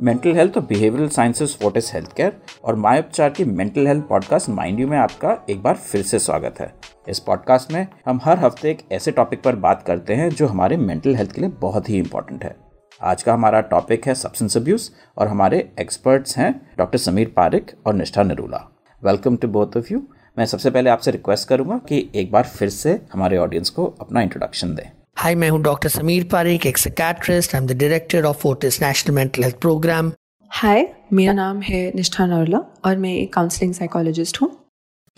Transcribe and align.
Mental 0.00 0.32
health 0.32 0.56
और 0.56 0.62
behavioural 0.66 1.08
sciences 1.08 1.56
what 1.60 1.76
is 1.76 1.90
health 1.92 2.12
care 2.12 2.36
और 2.64 2.74
my 2.74 2.98
Upchar 3.00 3.30
की 3.30 3.44
mental 3.44 3.86
health 3.86 4.04
podcast 4.08 4.48
mind 4.48 4.80
you 4.80 4.86
में 4.88 4.96
आपका 4.98 5.36
एक 5.50 5.62
बार 5.62 5.74
फिर 5.74 6.02
से 6.02 6.18
स्वागत 6.18 6.60
है। 6.60 6.72
इस 7.08 7.18
पॉडकास्ट 7.18 7.72
में 7.72 7.86
हम 8.06 8.20
हर 8.24 8.38
हफ़्ते 8.38 8.70
एक 8.70 8.78
ऐसे 8.92 9.10
टॉपिक 9.10 9.42
पर 9.42 9.56
बात 9.56 9.82
करते 9.82 10.14
हैं 10.14 10.28
जो 10.30 10.46
हमारे 10.46 10.76
मेंटल 10.76 11.14
हेल्थ 11.14 11.32
के 11.32 11.40
लिए 11.40 11.50
बहुत 11.50 11.88
ही 11.88 11.98
इंपॉर्टेंट 11.98 12.44
है। 12.44 12.54
आज 13.02 13.22
का 13.22 13.34
हमारा 13.34 13.60
टॉपिक 13.60 14.06
है 14.06 14.14
सब्सटेंस 14.14 14.56
अब्यूज 14.56 14.90
और 15.18 15.28
हमारे 15.28 15.58
एक्सपर्ट्स 15.80 16.38
हैं 16.38 16.54
डॉक्टर 16.78 16.98
समीर 16.98 17.32
पारिक 17.36 17.70
और 17.86 17.94
Nishtha 17.94 18.22
Narula 18.22 18.68
welcome 19.02 19.36
to 19.36 19.48
both 19.48 19.76
of 19.76 19.92
you 19.92 20.02
मैं 20.38 20.46
सबसे 20.46 20.70
पहले 20.70 20.90
आपसे 20.90 21.10
रिक्वेस्ट 21.10 21.48
करूँगा 21.48 21.78
कि 21.88 22.10
एक 22.14 22.32
बार 22.32 22.44
फिर 22.44 22.68
से 22.68 23.00
हमारे 23.12 23.36
ऑडियंस 23.36 23.70
को 23.70 23.86
अपना 24.00 24.22
इंट्रोडक्शन 24.22 24.74
दें। 24.74 24.90
हाय 25.16 25.34
मैं 25.34 25.48
हूँ 25.50 25.60
डॉक्टर 25.62 25.88
समीर 25.88 26.24
पारिक 26.24 26.64
एक 26.66 26.78
psychiatrist 26.78 27.54
I 27.54 27.60
am 27.60 27.66
the 27.66 27.72
director 27.72 28.24
of 28.24 28.36
Fortis 28.36 28.80
national 28.82 29.14
mental 29.14 29.42
health 29.42 29.56
programme 29.56 30.10
hi 30.50 30.82
मेरा 31.12 31.32
नाम 31.32 31.60
है 31.62 31.80
निष्ठा 31.94 32.26
नरला 32.26 32.58
और 32.84 32.96
मैं 32.96 33.12
एक 33.14 33.32
काउंसलिंग 33.32 33.74
साइकोलॉजिस्ट 33.74 34.40
हूँ। 34.42 34.50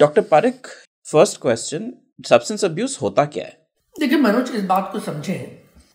Doctor 0.01 0.23
Parikh 0.23 0.67
first 1.07 1.41
question 1.41 1.93
substance 2.29 2.65
abuse 2.65 2.99
होता 3.03 3.25
क्या 3.25 3.45
है? 3.45 3.57
देखिए 3.97 4.19
मनोज 4.19 4.51
इस 4.55 4.65
बात 4.65 4.91
को 4.93 4.99
समझे। 4.99 5.41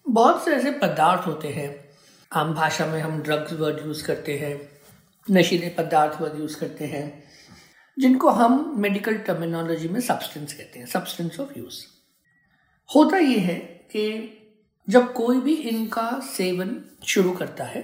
बहुत 0.09 0.43
से 0.45 0.55
ऐसे 0.55 0.71
पदार्थ 0.71 1.27
होते 1.27 1.48
हैं। 1.48 1.70
आम 2.31 2.54
भाषा 2.54 2.85
में 2.85 3.02
हम 3.02 3.21
ड्रग्स 3.21 3.54
वर्ड 3.54 3.85
यूज़ 3.85 4.05
करते 4.05 4.38
हैं 4.38 4.55
नशीले 5.27 5.70
पदार्थ 5.77 6.21
वर्ड 6.21 6.40
यूज़ 6.40 6.59
करते 6.59 6.85
हैं 6.88 7.07
जिनको 7.98 8.29
हम 8.29 8.73
मेडिकल 8.77 9.18
टर्मिनोलॉजी 9.27 9.88
में 9.88 10.02
सब्सटेंस 10.02 10.54
कहते 10.54 10.79
हैं 10.79 10.85
सब्सटेंस 10.85 11.40
ऑफ़ 11.40 11.59
यूज़ 11.59 11.84
होता 12.90 13.18
ये 13.18 13.38
है 13.38 13.78
कि 13.91 14.35
जब 14.88 15.11
कोई 15.13 15.39
भी 15.39 15.53
इनका 15.53 16.09
सेवन 16.25 16.75
शुरू 17.05 17.31
करता 17.31 17.63
है 17.63 17.81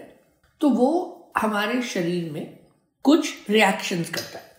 तो 0.61 0.69
वो 0.71 0.91
हमारे 1.37 1.81
शरीर 1.83 2.31
में 2.31 2.57
कुछ 3.05 3.49
रिएक्शंस 3.49 4.09
करता 4.09 4.39
है। 4.39 4.53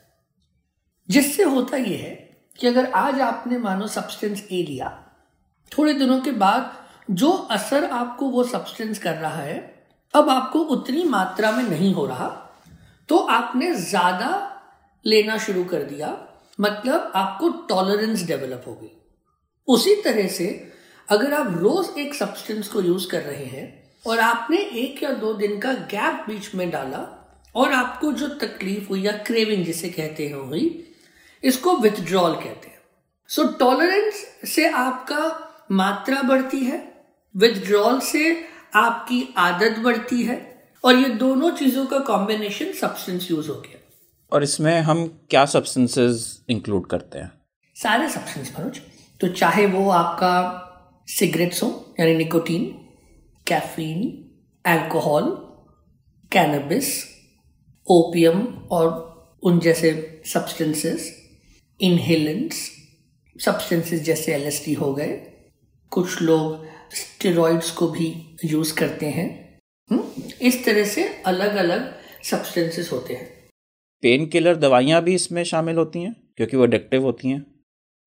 जिससे 1.08 1.42
होता 1.44 1.76
ये 1.76 1.96
है 1.96 2.14
कि 2.58 2.66
अगर 2.66 2.90
आज 2.92 3.20
आपने 3.20 3.58
मानो 3.58 3.86
सब्सटेंस 3.86 4.42
ए 4.42 4.62
लिया, 4.62 4.90
थोड़े 5.72 5.94
दिनों 5.94 6.20
के 6.20 6.32
बाद 6.32 6.72
जो 7.12 7.30
असर 7.30 7.84
आपको 7.84 8.28
वो 8.28 8.44
सब्सटेंस 8.44 8.98
कर 8.98 9.14
रहा 9.14 9.42
है, 9.42 9.58
अब 10.14 10.28
आपको 10.30 10.58
उतनी 10.58 11.04
मात्रा 11.04 11.50
में 11.52 11.64
नहीं 11.64 11.92
हो 11.94 12.06
रहा 12.06 12.28
तो 13.08 13.18
आपने 13.18 13.74
ज़्यादा 13.74 14.30
लेना 15.04 15.36
शुरू 15.38 15.64
कर 15.64 15.82
दिया 15.84 16.16
मतलब 16.58 17.12
आपको 17.14 17.48
टॉलरेंस 17.68 18.22
डेवलप 18.26 18.64
हो 18.66 18.74
गई। 18.74 18.90
उसी 19.68 19.94
तरह 20.02 20.26
से 20.28 20.46
अगर 21.08 21.34
आप 21.34 21.46
रोज 21.58 21.98
एक 21.98 22.14
सब्सटेंस 22.14 22.68
को 22.68 22.80
यूज़ 22.80 23.08
कर 23.08 23.20
रहे 23.20 23.44
हैं 23.44 23.92
और 24.06 24.18
आपने 24.18 24.58
एक 24.58 25.02
या 25.02 25.12
दो 25.12 25.34
दिन 25.34 25.58
का 25.58 25.72
गैप 25.72 26.24
बीच 26.28 26.54
में 26.54 26.70
डाला 26.70 27.02
और 27.54 27.72
आपको 27.72 28.12
जो 28.12 28.28
तकलीफ़ 28.28 28.88
हुई 28.88 29.02
या 29.02 29.12
क्रेविंग 29.12 29.64
जिसे 29.64 29.88
कहते 29.88 30.26
हैं 30.28 30.34
हुई 30.34 30.94
इसको 31.44 31.76
विथड्रॉल 31.76 32.34
कहते 32.34 32.68
हैं। 32.68 32.78
सो 33.28 33.42
so, 33.42 33.58
टॉलरेंस 33.58 34.26
से 34.44 34.68
आपका 34.68 35.54
मात्रा 35.72 36.22
बढ़ती 36.22 36.60
है 36.60 37.04
विथड्रॉल 37.36 38.00
से 38.00 38.44
आपकी 38.74 39.34
आदत 39.36 39.78
बढ़ती 39.78 40.22
है 40.22 40.70
और 40.84 40.94
ये 40.94 41.08
दोनों 41.08 41.50
चीज़ों 41.50 41.86
का 41.86 41.98
कॉम्बिनेशन 41.98 42.72
सब्सटेंस 42.72 43.30
यूज़ 43.30 43.48
हो 43.48 43.54
गया। 43.54 43.80
और 44.32 44.42
इसमें 44.42 44.80
हम 44.80 45.06
क्या 45.30 45.44
सब्सटेंसेस 45.44 46.44
इंक्लूड 46.48 46.86
करते 46.86 47.18
हैं? 47.18 47.32
सारे 47.76 48.08
सब्सटेंस 48.08 48.52
मनोज 48.60 48.80
तो 49.20 49.28
चाहे 49.28 49.66
वो 49.66 49.90
आपका 49.90 50.62
सिगरेट्स 51.08 51.62
हो 51.62 51.68
यानी 52.00 52.14
nicotine 52.14 52.64
caffeine 53.46 54.00
alcohol 54.64 55.30
cannabis 56.32 56.88
opium 57.86 58.40
और 58.70 58.88
उन 59.42 59.60
जैसे 59.60 59.92
सब्सटेंसेस 60.26 61.12
इनहेलेंट्स 61.80 62.58
सब्सटेंसेस 63.36 64.00
जैसे 64.02 64.34
एलएसडी 64.34 64.72
हो 64.74 64.92
गए 64.94 65.14
कुछ 65.92 66.20
लोग 66.22 66.66
स्टेरॉइड्स 66.94 67.70
को 67.70 67.88
भी 67.88 68.12
यूज़ 68.44 68.74
करते 68.74 69.06
हैं 69.08 69.28
हुँ? 69.90 69.98
हम्म? 69.98 70.22
इस 70.40 70.64
तरह 70.64 70.84
से 70.84 71.08
अलग 71.26 71.56
अलग 71.56 71.92
सब्सटेंसेस 72.24 72.92
होते 72.92 73.14
हैं 73.14 73.34
पेन 74.02 74.26
किलर 74.26 74.56
दवाइयाँ 74.56 75.02
भी 75.02 75.14
इसमें 75.14 75.42
शामिल 75.44 75.76
होती 75.76 76.02
हैं 76.02 76.14
क्योंकि 76.36 76.56
वो 76.56 76.64
एडिक्टिव 76.64 77.02
होती 77.02 77.28
हैं 77.28 77.44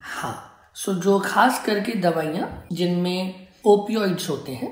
हाँ 0.02 0.49
सो 0.80 0.94
जो 0.96 1.18
खास 1.20 1.64
करके 1.66 1.94
दवाइयाँ 2.02 2.68
जिनमें 2.72 3.48
ओपियोइड्स 3.68 4.30
होते 4.30 4.52
हैं, 4.52 4.72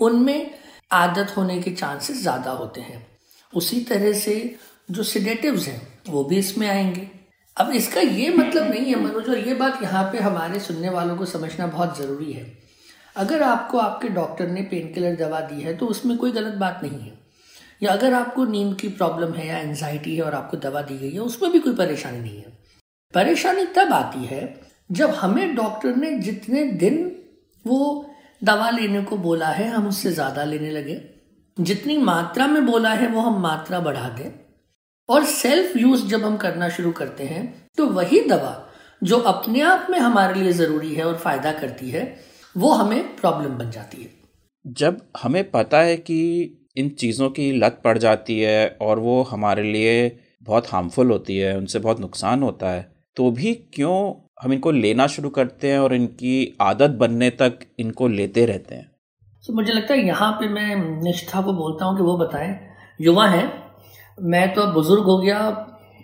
उनमें 0.00 0.50
आदत 0.92 1.36
होने 1.36 1.60
के 1.62 1.70
चांसेस 1.72 2.20
ज़्यादा 2.22 2.50
होते 2.50 2.80
हैं। 2.80 3.06
उसी 3.52 3.80
तरह 3.80 4.12
से 4.14 4.34
जो 4.90 5.02
सिडेटिव्स 5.02 5.66
हैं, 5.68 5.80
वो 6.08 6.24
भी 6.24 6.38
इसमें 6.38 6.68
आएँगे। 6.68 7.08
अब 7.56 7.70
इसका 7.70 8.00
ये 8.00 8.28
मतलब 8.30 8.70
नहीं 8.70 8.86
है, 8.86 9.00
मनोज, 9.00 9.28
और 9.28 9.38
ये 9.38 9.54
बात 9.54 9.82
यहाँ 9.82 10.02
पे 10.12 10.18
हमारे 10.18 10.60
सुनने 10.60 10.90
वालों 10.90 11.16
को 11.16 11.24
समझना 11.26 11.66
बहुत 11.66 11.98
ज़रूरी 11.98 12.32
है। 12.32 12.46
अगर 13.16 13.42
आपको 13.42 13.78
आपके 13.78 14.08
डॉक्टर 14.10 14.48
ने 14.48 14.62
पेन 14.62 14.92
किलर 14.92 15.16
दवा 15.16 15.40
दी 15.42 15.60
है 15.62 15.76
तो 15.76 15.86
उसमें 15.86 16.16
कोई 16.18 16.32
गलत 16.32 16.54
बात 16.54 16.80
नहीं 16.82 17.00
है। 17.00 17.12
या 17.82 17.92
अगर 17.92 18.14
आपको 18.14 18.44
नींद 18.44 18.76
की 18.76 18.88
प्रॉब्लम 18.90 19.32
है 19.34 19.46
या 19.46 19.58
एनजाइटी 19.58 20.16
है 20.16 20.22
और 20.22 20.34
आपको 20.34 20.56
दवा 20.58 20.82
दी 20.82 20.98
गई 20.98 21.10
है, 21.10 21.18
उसमें 21.20 21.50
भी 21.52 21.58
कोई 21.58 21.74
परेशानी 21.76 22.20
नहीं 22.20 22.38
है। 22.38 22.52
परेशानी 23.14 23.64
तब 23.76 23.92
आती 23.92 24.24
है 24.24 24.44
जब 24.92 25.10
हमें 25.12 25.54
डॉक्टर 25.54 25.96
ने 25.96 26.10
जितने 26.18 26.62
दिन 26.64 26.96
वो 27.64 28.06
दवा 28.42 28.70
लेने 28.70 29.02
को 29.02 29.16
बोला 29.18 29.48
है, 29.48 29.68
हम 29.68 29.86
उससे 29.88 30.10
ज़्यादा 30.12 30.44
लेने 30.44 30.70
लगे। 30.70 31.00
जितनी 31.56 31.96
मात्रा 31.98 32.46
में 32.46 32.66
बोला 32.66 32.90
है, 32.90 33.08
वो 33.08 33.20
हम 33.20 33.40
मात्रा 33.42 33.80
बढ़ा 33.80 34.08
दें। 34.08 34.30
और 35.08 35.24
सेल्फ 35.24 35.76
यूज़ 35.76 36.06
जब 36.06 36.24
हम 36.24 36.36
करना 36.36 36.68
शुरू 36.68 36.90
करते 36.92 37.24
हैं 37.24 37.42
तो 37.78 37.86
वही 37.88 38.20
दवा 38.20 38.68
जो 39.02 39.16
अपने 39.18 39.60
आप 39.60 39.86
में 39.90 39.98
हमारे 39.98 40.40
लिए 40.40 40.52
ज़रूरी 40.52 40.94
है 40.94 41.04
और 41.04 41.16
फ़ायदा 41.18 41.52
करती 41.52 41.90
है, 41.90 42.02
वो 42.54 42.72
हमें 42.72 43.16
प्रॉब्लम 43.16 43.56
बन 43.58 43.70
जाती 43.70 44.02
है। 44.02 44.10
जब 44.64 45.00
हमें 45.22 45.50
पता 45.50 45.78
है 45.80 45.96
कि 45.98 46.18
इन 46.76 46.88
चीज़ों 46.90 47.28
की 47.30 47.50
लत 47.52 47.80
पड़ 47.84 47.96
जाती 47.98 48.38
है 48.40 48.76
और 48.82 48.98
वो 48.98 49.22
हमारे 49.22 49.62
लिए 49.62 50.18
बहुत 50.42 50.66
हार्मफुल 50.68 51.10
होती 51.10 51.36
है, 51.36 51.56
उनसे 51.58 51.78
बहुत 51.78 52.00
नुकसान 52.00 52.42
होता 52.42 52.70
है 52.70 52.90
तो 53.16 53.30
भी 53.30 53.54
क्यों 53.74 53.96
हम 54.42 54.52
इनको 54.52 54.70
लेना 54.70 55.06
शुरू 55.06 55.28
करते 55.30 55.70
हैं 55.70 55.78
और 55.78 55.94
इनकी 55.94 56.56
आदत 56.60 56.90
बनने 56.90 57.30
तक 57.30 57.58
इनको 57.78 58.08
लेते 58.08 58.46
रहते 58.46 58.74
हैं। 58.74 58.90
तो 59.44 59.52
मुझे 59.52 59.72
लगता 59.72 59.94
है 59.94 60.06
यहाँ 60.06 60.32
पे 60.32 60.48
मैं 60.48 60.76
निष्ठा 61.02 61.40
को 61.40 61.52
बोलता 61.52 61.84
हूँ 61.84 61.96
कि 61.96 62.02
वो 62.02 62.16
बताएँ। 62.16 62.58
युवा 63.00 63.26
है, 63.26 63.52
मैं 64.18 64.52
तो 64.54 64.66
बुज़ुर्ग 64.66 65.04
हो 65.04 65.18
गया, 65.18 65.38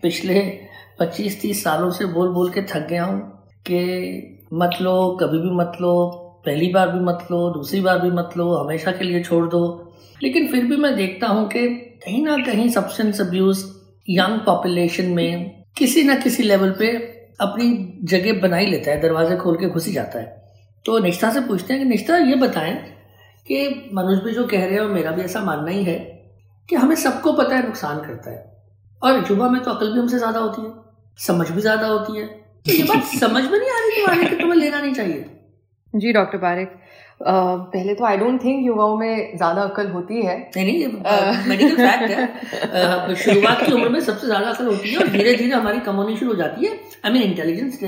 पिछले 0.03 0.41
पच्चीस, 1.01 1.41
तीस 1.43 1.65
सालों 1.65 1.91
से 1.91 2.05
बोल 2.05 2.29
बोल 2.29 2.51
के 2.51 2.63
थक 2.63 2.87
गया 2.89 3.05
हूँ 3.05 3.21
कि 3.67 4.49
मत 4.53 4.79
लो, 4.81 5.19
कभी 5.21 5.39
भी 5.39 5.51
मत 5.51 5.73
लो, 5.81 5.95
पहली 6.47 6.69
बार 6.69 6.89
भी 6.89 7.01
मत 7.01 7.27
लो, 7.31 7.51
दूसरी 7.55 7.81
बार 7.81 7.99
भी 7.99 8.11
मत 8.11 8.31
लो, 8.37 8.55
हमेशा 8.55 8.93
के 8.93 9.05
लिए 9.05 9.23
छोड़ 9.23 9.47
दो। 9.49 9.95
लेकिन 10.23 10.47
फिर 10.47 10.65
भी 10.65 10.77
मैं 10.77 10.97
देखता 10.97 11.27
हूँ 11.27 11.49
कि 11.49 11.69
कहीं 12.05 12.23
ना 12.23 12.37
कहीं 12.37 12.69
सब्सटेंस 12.69 13.21
अब्यूज 13.21 13.65
यंग 14.11 14.41
पॉपुलेशन 14.41 15.05
में 15.05 15.65
किसी 15.77 16.03
ना 16.03 16.15
किसी 16.15 16.43
लेवल 16.43 16.71
पे 16.71 16.97
अपनी 17.39 17.99
जगह 18.05 18.41
बना 18.41 18.57
ही 18.57 18.67
लेता 18.67 18.91
है 18.91 19.01
दरवाजे 19.01 19.37
खोल 19.37 19.57
के 19.57 19.67
घुस 19.67 19.87
ही 19.87 19.93
जाता 19.93 20.19
है। 20.19 20.37
तो 20.85 20.99
निष्ठा 20.99 21.31
से 21.33 21.41
पूछते 21.41 21.73
हैं 21.75 21.83
कि 21.83 21.89
निष्ठा 21.89 22.17
ये 22.17 22.35
बताएँ 22.35 22.75
कि 23.47 23.91
मनुष्य 23.95 24.25
भी 24.25 24.33
जो 24.33 24.47
कह 24.47 24.65
रहे 24.65 24.75
हैं 24.75 24.83
मेरा 24.89 25.11
भी 25.11 25.23
ऐसा 25.23 25.41
मानना 25.41 25.71
ही 25.71 25.85
है 25.85 25.99
कि 26.69 26.77
हमें 26.77 26.95
सबको 26.97 27.33
पता 27.33 27.57
है 27.57 27.67
नुकसान 27.67 28.01
करता 28.01 28.31
है। 28.31 28.45
और 29.03 29.25
युवा 29.31 29.49
में 29.49 29.63
तो 29.63 29.71
अकल 29.71 29.93
भी 29.93 29.99
हमसे 29.99 30.19
ज़्यादा 30.19 30.41
होती 30.41 30.63
है 30.63 30.73
समझ 31.19 31.51
भी 31.51 31.61
ज़्यादा 31.61 31.87
होती 31.87 32.19
है। 32.19 32.27
तो 32.27 32.73
ये 32.73 32.83
बात 32.83 33.05
समझ 33.21 33.43
में 33.45 33.59
नहीं 33.59 33.71
आ 33.71 33.79
रही 33.79 33.97
तुम्हारे 33.97 34.29
कि 34.29 34.37
तुम्हें 34.37 34.59
लेना 34.59 34.81
नहीं 34.81 34.95
चाहिए। 34.95 35.25
जी 35.95 36.13
डॉक्टर 36.13 36.39
पारिक 36.39 36.73
पहले 37.21 37.95
तो 37.95 38.05
आई 38.05 38.17
डोंट 38.17 38.43
थिंक 38.45 38.67
युवाओं 38.67 38.97
में 38.97 39.37
ज़्यादा 39.37 39.63
अकल 39.63 39.87
होती 39.91 40.23
है। 40.23 40.37
नहीं 40.57 40.87
मेडिकल 41.49 41.77
फैक्ट 41.77 42.11
है। 42.11 43.15
शुरुआत 43.17 43.65
की 43.67 43.73
उम्र 43.73 43.89
में 43.89 44.01
सबसे 44.01 44.27
ज़्यादा 44.27 44.49
अकल 44.49 44.67
होती 44.67 44.91
है 44.91 44.99
और 44.99 45.09
धीरे 45.09 45.35
धीरे 45.35 45.55
हमारी 45.55 45.81
कम 45.87 45.97
होनी 45.97 46.17
शुरू 46.17 46.31
हो 46.31 46.37
जाती 46.39 46.67
है। 46.67 46.73
आई 47.05 47.13
मीन 47.13 47.23
इंटेलिजेंस 47.23 47.79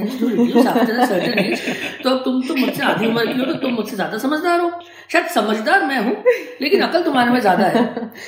तो 2.03 2.11
अब 2.11 2.23
तुम 2.25 2.43
तो 2.49 2.55
मुझसे 2.57 2.83
आधी 2.85 3.07
उम्र 3.07 3.27
की 3.27 3.39
हो 3.39 3.45
तो 3.47 3.55
तुम 3.61 3.73
मुझसे 3.75 3.97
ज़्यादा 3.97 4.19
समझदार 4.19 4.61
हो। 4.61 4.71
शायद 5.13 5.27
समझदार 5.29 5.85
मैं 5.85 5.99
हूँ 5.99 6.17
लेकिन 6.61 6.81
अकल 6.83 7.03
तुम्हारे 7.03 7.31
में 7.31 7.41
ज़्यादा 7.41 7.67
है। 7.67 7.85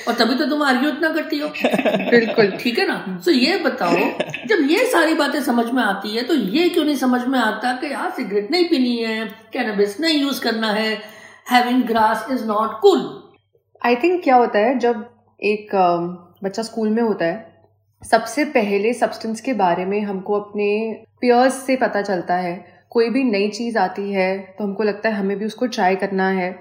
और 0.07 0.13
तभी 0.13 0.35
तो 0.35 0.45
तुम 0.45 0.63
आर्ग्यू 0.63 0.89
इतना 0.89 1.09
करती 1.09 1.37
हो। 1.39 1.47
बिल्कुल। 2.09 2.51
ठीक 2.61 2.79
है 2.79 2.87
ना? 2.87 2.95
तो 3.25 3.31
ये 3.31 3.57
बताओ 3.59 3.95
जब 4.47 4.67
ये 4.69 4.85
सारी 4.87 5.13
बातें 5.15 5.39
समझ 5.43 5.65
में 5.67 5.83
आती 5.83 6.15
है 6.15 6.23
तो 6.23 6.33
ये 6.33 6.67
क्यों 6.69 6.85
नहीं 6.85 6.95
समझ 6.97 7.21
में 7.25 7.39
आता 7.39 7.71
कि 7.81 7.91
यार 7.91 8.09
सिगरेट 8.15 8.51
नहीं 8.51 8.67
पीनी 8.69 8.97
है 8.97 9.23
कैनबिस 9.53 9.99
नहीं 9.99 10.21
यूज़ 10.21 10.41
करना 10.43 10.71
है 10.71 10.92
having 11.47 11.83
grass 11.83 12.27
is 12.31 12.45
not 12.45 12.79
cool 12.81 12.99
I 13.81 13.95
think 13.95 14.23
क्या 14.23 14.35
होता 14.35 14.59
है, 14.59 14.77
जब 14.79 15.05
एक 15.39 15.69
बच्चा 16.43 16.63
स्कूल 16.63 16.89
में 16.89 17.01
होता 17.03 17.25
है, 17.25 17.67
सबसे 18.01 18.45
पहले 18.45 18.93
सब्सटेंस 18.93 19.41
के 19.41 19.53
बारे 19.53 19.85
में 19.85 19.99
हमको 20.01 20.39
अपने 20.39 20.67
पियर्स 21.21 21.55
से 21.65 21.75
पता 21.75 22.01
चलता 22.01 22.35
है। 22.35 22.55
कोई 22.91 23.09
भी 23.09 23.23
नई 23.23 23.49
चीज़ 23.49 23.77
आती 23.77 24.11
है 24.11 24.37
तो 24.57 24.63
हमको 24.63 24.83
लगता 24.83 25.09
है 25.09 25.15
हमें 25.15 25.37
भी 25.37 25.45
उसको 25.45 25.65
ट्राई 25.67 25.95
करना 25.95 26.29
है। 26.29 26.51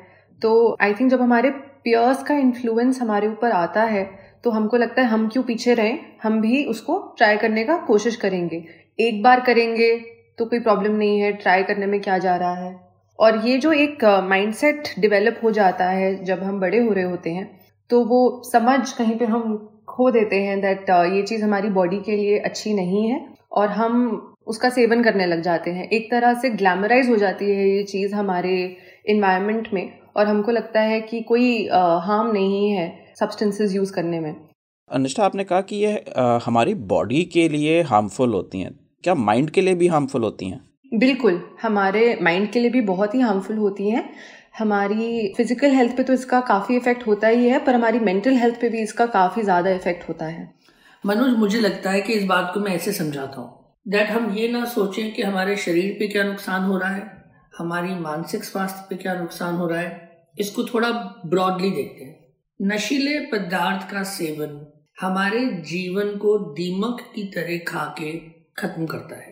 तो 0.43 0.77
आई 0.81 0.95
थिंक 0.95 1.11
जब 1.11 1.23
हमारे 1.23 1.51
पियर्स 1.85 2.23
का 2.23 2.35
इन्फ्लुएंस 2.37 3.01
हमारे 3.01 3.29
ऊपर 3.29 3.53
आता 3.53 3.83
है 3.85 4.05
तो 4.45 4.51
हमको 4.51 4.77
लगता 4.77 5.03
है 5.03 5.09
हम 5.09 5.29
क्यों 5.29 5.45
पीछे 5.45 5.75
रहें? 5.75 5.99
हम 6.23 6.41
भी 6.41 6.65
उसको 6.67 6.99
ट्राई 7.19 7.37
करने 7.37 7.65
का 7.65 7.77
कोशिश 7.87 8.17
करेंगे। 8.17 8.65
एक 9.01 9.23
बार 9.23 9.41
करेंगे 9.41 9.97
तो 10.39 10.45
कोई 10.45 10.61
प्रॉब्लम 10.61 10.95
नहीं 10.95 11.21
है 11.21 11.33
ट्राई 11.35 11.63
करने 11.63 11.87
में 11.87 12.01
क्या 12.01 12.19
जा 12.19 12.37
रहा 12.37 12.55
है। 12.55 12.92
और 13.23 13.47
ये 13.47 13.57
जो 13.59 13.73
एक 13.73 14.05
माइंडसेट 14.29 14.89
डेवलप 14.99 15.41
हो 15.45 15.51
जाता 15.51 15.89
है 15.91 16.25
जब 16.25 16.43
हम 16.43 16.61
बड़े 16.61 16.79
हो 16.79 16.93
रहे 16.93 17.05
होते 17.05 17.31
हैं 17.31 17.51
तो 17.91 18.05
वो 18.05 18.21
समझ 18.45 18.81
कहीं 18.93 19.17
पे 19.19 19.25
हम 19.25 19.57
खो 19.89 20.11
देते 20.11 20.41
हैं 20.43 20.61
दैट 20.61 20.91
ये 20.91 21.23
चीज़ 21.23 21.43
हमारी 21.45 21.69
बॉडी 21.71 22.01
के 22.01 22.17
लिए 22.17 22.39
अच्छी 22.41 22.75
नहीं 22.75 23.07
है 23.09 23.21
और 23.53 23.69
हम 23.71 23.95
उसका 24.47 24.69
सेवन 24.71 25.03
करने 25.03 25.27
लग 25.27 25.43
जाते 25.43 25.71
हैं। 25.71 25.89
एक 25.89 26.11
तरह 26.11 26.35
से 26.35 26.51
ग्लैमराइज 26.51 27.11
हो 27.11 27.17
जाती 27.17 27.51
है 27.51 27.69
ये 27.69 27.83
चीज़ 27.83 28.15
हमारे 28.15 28.55
इन्वायरमेंट 29.09 29.69
में 29.75 29.93
और 30.17 30.27
हमको 30.27 30.51
लगता 30.51 30.81
है 30.81 31.01
कि 31.01 31.21
कोई 31.23 31.69
हार्म 32.07 32.33
नहीं 32.33 32.71
है 32.71 32.89
सब्सटेंसेस 33.21 33.75
यूज़ 33.75 33.93
करने 33.93 34.21
में। 34.21 34.35
अनिष्ठा 34.91 35.25
आपने 35.25 35.45
कहा 35.45 35.61
कि 35.61 35.77
ये 35.77 35.93
हमारी 36.45 36.75
बॉडी 36.91 37.25
के 37.35 37.49
लिए 37.49 37.81
हार्मफुल 37.83 38.33
होती 38.35 38.61
हैं। 38.61 38.75
क्या 39.05 39.15
माइंड 39.15 39.51
के 39.51 39.61
लिए 39.61 39.75
भी 39.75 39.87
हार्मफुल 39.89 40.23
होती 40.23 40.49
हैं? 40.49 40.61
बिल्कुल, 40.93 41.41
हमारे 41.63 42.19
माइंड 42.23 42.51
के 42.53 42.61
लिए 42.61 42.71
भी 42.71 42.81
बहुत 42.83 43.15
ही 43.15 43.21
हार्मफुल 43.21 43.57
होती 43.57 43.89
हैं। 43.91 44.09
हमारी 44.59 45.33
फ़िज़िकल 45.37 45.71
हेल्थ 45.71 45.97
पे 45.97 46.03
तो 46.03 46.13
इसका 46.13 46.41
काफ़ी 46.43 46.77
इफ़ेक्ट 46.77 47.07
होता 47.07 47.29
ही 47.29 47.49
है, 47.49 47.59
पर 47.59 47.75
हमारी 47.75 47.99
मेंटल 48.01 48.37
हेल्थ 48.37 48.61
पे 48.61 48.69
भी 48.69 48.83
इसका 48.83 49.07
काफ़ी 49.09 49.43
ज़्यादा 49.43 49.71
इफ़ेक्ट 49.71 50.09
होता 50.09 50.27
है। 50.27 50.53
मनोज, 51.05 51.37
मुझे 51.39 51.61
लगता 51.61 51.91
है 51.91 52.01
कि 52.01 52.13
इस 52.13 52.25
बात 52.27 52.51
को 52.55 52.61
मैं 52.61 52.73
ऐसे 52.73 52.93
समझाता 52.93 53.41
हूँ 53.41 53.51
दैट 53.87 54.11
हम 54.11 54.31
ये 54.35 54.49
ना 54.49 54.65
सोचें 54.67 55.13
कि 55.13 55.23
हमारे 55.23 55.57
शरीर 55.59 55.97
पे 55.99 56.09
क्या 56.09 56.23
नुकसान 56.25 56.65
हो 56.65 56.77
रहा 56.79 56.91
है, 56.91 57.11
हमारी 57.55 57.95
मानसिक 57.97 58.45
स्वास्थ्य 58.45 58.87
पे 58.91 58.97
क्या 58.97 59.15
नुकसान 59.15 59.55
हो 59.55 59.67
रहा 59.67 59.81
है, 59.81 60.11
इसको 60.39 60.65
थोड़ा 60.65 60.91
ब्रॉडली 61.27 61.71
देखते 61.71 62.05
हैं। 62.05 62.69
नशीले 62.69 63.19
पदार्थ 63.29 63.91
का 63.91 64.03
सेवन 64.11 64.61
हमारे 65.01 65.47
जीवन 65.67 66.17
को 66.19 66.39
दीमक 66.55 67.01
की 67.15 67.25
तरह 67.35 67.59
खा 67.69 67.85
के 67.99 68.13
खत्म 68.59 68.87
करता 68.87 69.17
है। 69.17 69.32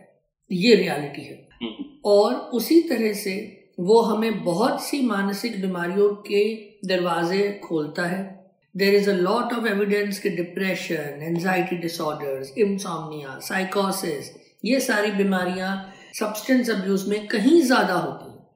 ये 0.51 0.75
रियलिटी 0.75 1.23
है। 1.23 1.49
हम्म। 1.63 1.85
और 2.05 2.35
उसी 2.35 2.81
तरह 2.81 3.13
से 3.13 3.57
वो 3.81 4.01
हमें 4.01 4.45
बहुत 4.45 4.83
सी 4.85 5.01
मानसिक 5.07 5.61
बीमारियों 5.63 6.09
के 6.09 6.55
दरवाजे 6.89 7.61
खोलता 7.65 8.07
है। 8.07 8.39
There 8.77 8.95
is 8.95 9.11
a 9.11 9.13
lot 9.13 9.53
of 9.53 9.67
evidence 9.67 10.19
के 10.19 10.29
डिप्रेशन 10.29 11.23
एंजाइटी 11.23 11.77
डिसऑर्डर्स 11.77 12.53
इंसोमनिया 12.59 13.39
साइकोसिस 13.39 14.31
ये 14.65 14.81
सारी 14.81 15.11
बीमारियाँ 15.11 15.93
सब्सटेंस 16.19 16.71
अब्यूज 16.71 17.09
में 17.09 17.27
कहीं 17.27 17.63
ज़्यादा 17.63 17.95
होती 17.95 18.31
हैं। 18.31 18.47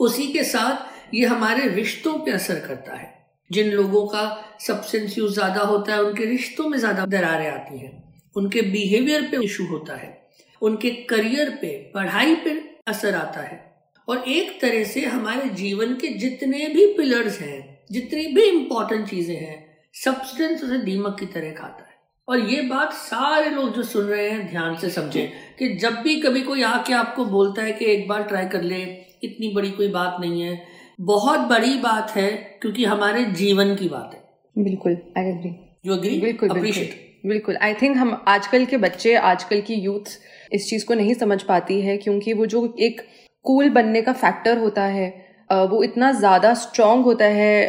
उसी 0.00 0.26
के 0.32 0.44
साथ 0.44 1.14
ये 1.14 1.26
हमारे 1.26 1.68
रिश्तों 1.68 2.18
पे 2.18 2.30
असर 2.30 2.54
करता 2.54 2.94
है। 2.96 3.10
जिन 3.50 3.70
लोगों 3.70 4.06
का 4.06 4.24
सब्सटेंस 4.66 5.18
यूज़ 5.18 5.32
ज़्यादा 5.34 5.60
होता 5.60 5.94
है 5.94 6.02
उनके 6.02 6.24
रिश्तों 6.24 6.68
में 6.68 6.78
ज़्यादा 6.78 7.06
दरारें 7.06 7.48
आती 7.50 7.78
हैं। 7.78 7.92
उनके 8.36 8.62
बिहेवियर 8.62 9.22
पे 9.22 9.44
इशू 9.44 9.66
होता 9.66 9.96
है। 9.96 10.21
उनके 10.62 10.90
करियर 11.08 11.50
पे 11.62 11.68
पढ़ाई 11.94 12.34
पे 12.44 12.50
असर 12.88 13.14
आता 13.14 13.40
है। 13.40 13.60
और 14.08 14.24
एक 14.28 14.60
तरह 14.60 14.84
से 14.84 15.04
हमारे 15.06 15.48
जीवन 15.54 15.94
के 15.94 16.08
जितने 16.18 16.66
भी 16.68 16.86
पिलर्स 16.94 17.40
हैं 17.40 17.60
जितनी 17.92 18.26
भी 18.26 18.42
इंपॉर्टेंट 18.50 19.08
चीज़ें 19.08 19.36
हैं 19.36 19.64
सब्सटेंस 19.94 20.62
उसे 20.64 20.78
दीमक 20.80 21.16
की 21.20 21.26
तरह 21.28 21.50
खाता 21.52 21.82
है। 21.82 21.90
और 22.28 22.40
ये 22.50 22.60
बात 22.64 22.92
सारे 22.94 23.50
लोग 23.50 23.74
जो 23.74 23.82
सुन 23.84 24.04
रहे 24.04 24.28
हैं 24.30 24.48
ध्यान 24.50 24.76
से 24.76 24.90
समझे 24.90 25.22
कि 25.58 25.68
जब 25.76 25.94
भी 26.02 26.20
कभी 26.20 26.40
कोई 26.42 26.62
आके 26.64 26.92
आपको 26.94 27.24
बोलता 27.26 27.62
है 27.62 27.72
कि 27.72 27.84
एक 27.84 28.06
बार 28.08 28.22
ट्राई 28.24 28.46
कर 28.48 28.62
ले 28.62 28.82
इतनी 29.24 29.52
बड़ी 29.54 29.70
कोई 29.70 29.88
बात 29.90 30.16
नहीं 30.20 30.42
है। 30.42 30.60
बहुत 31.02 31.40
बड़ी 31.48 31.76
बात 31.78 32.10
है 32.10 32.30
क्योंकि 32.62 32.84
हमारे 32.84 33.24
जीवन 33.34 33.74
की 33.76 33.88
बात 33.88 34.10
है। 34.14 34.64
बिल्कुल 34.64 34.96
आई 35.18 35.28
एग्री 35.28 35.54
यू 35.86 35.94
एग्री 35.94 36.18
बिल्कुल 36.20 36.48
अप्रिशिएट 36.48 37.00
बिल्कुल 37.26 37.56
आई 37.56 37.74
थिंक 37.74 37.96
हम 37.96 38.24
आजकल 38.28 38.64
के 38.64 38.76
बच्चे 38.78 39.14
आजकल 39.16 39.60
की 39.60 39.74
यूथ 39.74 40.18
इस 40.52 40.68
चीज़ 40.70 40.86
को 40.86 40.94
नहीं 40.94 41.14
समझ 41.14 41.42
पाती 41.42 41.80
है 41.80 41.96
क्योंकि 41.96 42.32
वो 42.32 42.46
जो 42.46 42.64
एक 42.80 43.00
कूल 43.44 43.70
बनने 43.70 44.02
का 44.02 44.12
फैक्टर 44.12 44.58
होता 44.58 44.84
है 44.88 45.08
वो 45.50 45.82
इतना 45.82 46.12
ज़्यादा 46.12 46.54
स्ट्रांग 46.54 47.04
होता 47.04 47.24
है 47.32 47.68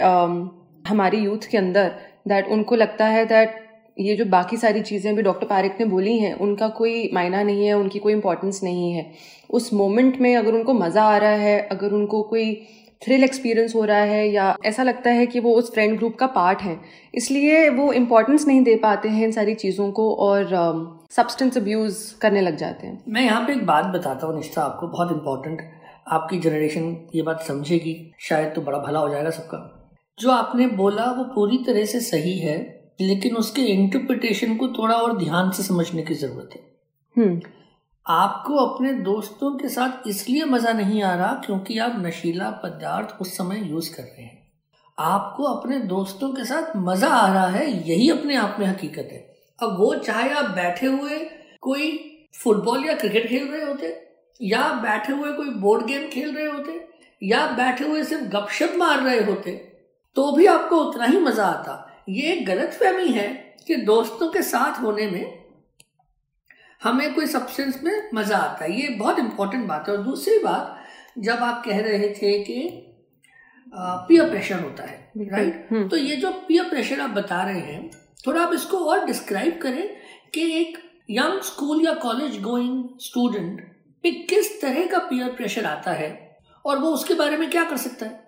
हमारी 0.85 1.17
यूथ 1.17 1.49
के 1.51 1.57
अंदर 1.57 1.91
दैट 2.27 2.47
उनको 2.47 2.75
लगता 2.75 3.05
है 3.05 3.25
दैट 3.25 3.61
ये 3.97 4.15
जो 4.15 4.25
बाकी 4.25 4.57
सारी 4.57 4.81
चीज़ें 4.81 5.15
भी 5.15 5.21
डॉक्टर 5.21 5.47
पारिक 5.47 5.75
ने 5.79 5.85
बोली 5.85 6.17
हैं, 6.19 6.33
उनका 6.35 6.67
कोई 6.69 7.09
मायना 7.13 7.41
नहीं 7.43 7.65
है, 7.67 7.73
उनकी 7.73 7.99
कोई 7.99 8.13
इंपॉर्टेंस 8.13 8.59
नहीं 8.63 8.91
है। 8.91 9.05
उस 9.49 9.73
मोमेंट 9.73 10.19
में 10.21 10.35
अगर 10.35 10.53
उनको 10.53 10.73
मज़ा 10.73 11.03
आ 11.05 11.17
रहा 11.17 11.31
है, 11.31 11.59
अगर 11.71 11.91
उनको 11.91 12.21
कोई 12.21 12.53
थ्रिल 13.03 13.23
एक्सपीरियंस 13.23 13.75
हो 13.75 13.83
रहा 13.85 14.03
है 14.05 14.27
या 14.29 14.55
ऐसा 14.65 14.83
लगता 14.83 15.09
है 15.09 15.25
कि 15.25 15.39
वो 15.39 15.53
उस 15.53 15.73
फ्रेंड 15.73 15.97
ग्रुप 15.97 16.15
का 16.15 16.27
पार्ट 16.35 16.61
है। 16.61 16.79
इसलिए 17.13 17.67
वो 17.69 17.91
इम्पोर्टेंस 17.93 18.47
नहीं 18.47 18.61
दे 18.63 18.75
पाते 18.83 19.09
हैं 19.09 19.23
इन 19.23 19.31
सारी 19.31 19.55
चीज़ों 19.55 19.91
को 19.91 20.13
और 20.17 20.45
सब्सटेंस 21.11 21.51
um, 21.51 21.57
अब्यूज़ 21.57 21.97
करने 22.19 22.41
लग 22.41 22.57
जाते 22.57 22.87
हैं। 22.87 23.03
मैं 23.07 23.21
यहाँ 23.21 23.45
पे 23.47 23.53
एक 23.53 23.65
बात 23.65 23.85
बताता 23.95 24.27
हूँ 24.27 24.35
निष्ठा 24.35 24.61
आपको 24.61 24.87
बहुत 24.87 25.11
इम्पोर्टेंट 25.11 25.61
आपकी 26.09 26.39
जनरेशन 26.39 26.95
ये 27.15 27.21
बात 27.21 27.41
समझेगी 27.41 27.95
शायद 28.19 28.51
तो 28.55 28.61
बड़ा 28.61 28.77
भला 28.79 28.99
हो 28.99 29.09
जाएगा 29.09 29.29
सबका। 29.31 29.59
जो 30.17 30.31
आपने 30.31 30.67
बोला 30.75 31.05
वो 31.11 31.23
पूरी 31.35 31.57
तरह 31.67 31.85
से 31.85 31.99
सही 32.01 32.37
है 32.39 32.57
लेकिन 33.01 33.35
उसके 33.35 33.61
इंटरप्रिटेशन 33.67 34.55
को 34.55 34.67
थोड़ा 34.73 34.95
और 34.95 35.17
ध्यान 35.17 35.51
से 35.51 35.63
समझने 35.63 36.03
की 36.03 36.13
ज़रूरत 36.15 36.49
है। 36.53 36.61
हम्म। 37.15 37.41
आपको 38.05 38.55
अपने 38.57 38.91
दोस्तों 38.93 39.51
के 39.57 39.69
साथ 39.69 40.07
इसलिए 40.07 40.45
मज़ा 40.45 40.71
नहीं 40.73 41.01
आ 41.03 41.13
रहा 41.15 41.33
क्योंकि 41.45 41.77
आप 41.79 41.95
नशीला 41.97 42.49
पदार्थ 42.63 43.21
उस 43.21 43.35
समय 43.37 43.61
यूज़ 43.61 43.89
कर 43.95 44.03
रहे 44.03 44.23
हैं। 44.23 44.41
आपको 44.97 45.43
अपने 45.45 45.77
दोस्तों 45.81 46.29
के 46.29 46.45
साथ 46.45 46.75
मज़ा 46.77 47.09
आ 47.09 47.27
रहा 47.27 47.47
है, 47.47 47.89
यही 47.89 48.09
अपने 48.09 48.35
आप 48.35 48.57
में 48.59 48.65
हकीकत 48.67 49.09
है। 49.11 49.19
अब 49.59 49.77
वो 49.79 49.93
चाहे 49.97 50.29
आप 50.31 50.49
बैठे 50.49 50.87
हुए 50.87 51.19
कोई 51.61 51.91
फुटबॉल 52.35 52.85
या 52.85 52.93
क्रिकेट 52.93 53.27
खेल 53.27 53.47
रहे 53.47 53.63
होते, 53.63 53.95
या 54.39 54.71
बैठे 54.81 55.13
हुए 55.13 55.31
कोई 55.33 55.49
बोर्ड 55.61 55.85
गेम 55.85 56.07
खेल 56.09 56.35
रहे 56.35 56.45
होते, 56.47 56.79
या 57.21 57.45
बैठे 57.53 57.85
हुए 57.85 58.03
सिर्फ़ 58.03 58.23
गपशप 58.31 58.73
मार 58.77 58.99
रहे 58.99 59.23
होते 59.23 59.51
तो 60.15 60.31
भी 60.31 60.45
आपको 60.47 60.77
उतना 60.79 61.05
ही 61.05 61.19
मज़ा 61.19 61.45
आता। 61.45 62.03
ये 62.09 62.35
गलत 62.41 62.73
फहमी 62.73 63.11
है 63.11 63.27
कि 63.67 63.75
दोस्तों 63.77 64.27
के 64.31 64.41
साथ 64.43 64.81
होने 64.81 65.09
में 65.11 65.42
हमें 66.83 67.13
कोई 67.15 67.25
सब्सटेंस 67.27 67.79
में 67.83 68.09
मज़ा 68.13 68.37
आता 68.37 68.65
है। 68.65 68.79
ये 68.81 68.87
बहुत 68.89 69.19
इंपॉर्टेंट 69.19 69.67
बात 69.67 69.89
है। 69.89 69.95
और 69.95 70.03
दूसरी 70.03 70.37
बात 70.39 70.79
जब 71.19 71.43
आप 71.43 71.63
कह 71.65 71.79
रहे 71.81 72.09
थे 72.11 72.37
कि 72.43 72.89
पियर 73.73 74.29
प्रेशर 74.29 74.59
होता 74.59 74.83
है 74.83 75.11
राइट 75.17 75.67
हम्म। 75.71 75.87
तो 75.89 75.97
ये 75.97 76.15
जो 76.15 76.31
पियर 76.47 76.69
प्रेशर 76.69 76.99
आप 77.01 77.09
बता 77.09 77.41
रहे 77.43 77.59
हैं 77.59 77.89
थोड़ा 78.27 78.41
आप 78.41 78.53
इसको 78.53 78.77
और 78.85 79.05
डिस्क्राइब 79.05 79.59
करें 79.61 79.87
कि 80.33 80.41
एक 80.59 80.77
यंग 81.11 81.39
स्कूल 81.41 81.85
या 81.85 81.93
कॉलेज 82.01 82.41
गोइंग 82.41 82.83
स्टूडेंट 83.01 83.61
पे 84.03 84.11
किस 84.29 84.61
तरह 84.61 84.85
का 84.87 84.99
पियर 84.99 85.29
प्रेशर 85.29 85.65
आता 85.65 85.91
है 85.91 86.11
और 86.65 86.77
वो 86.79 86.89
उसके 86.89 87.13
बारे 87.13 87.37
में 87.37 87.49
क्या 87.49 87.63
कर 87.63 87.77
सकता 87.77 88.05
है? 88.05 88.19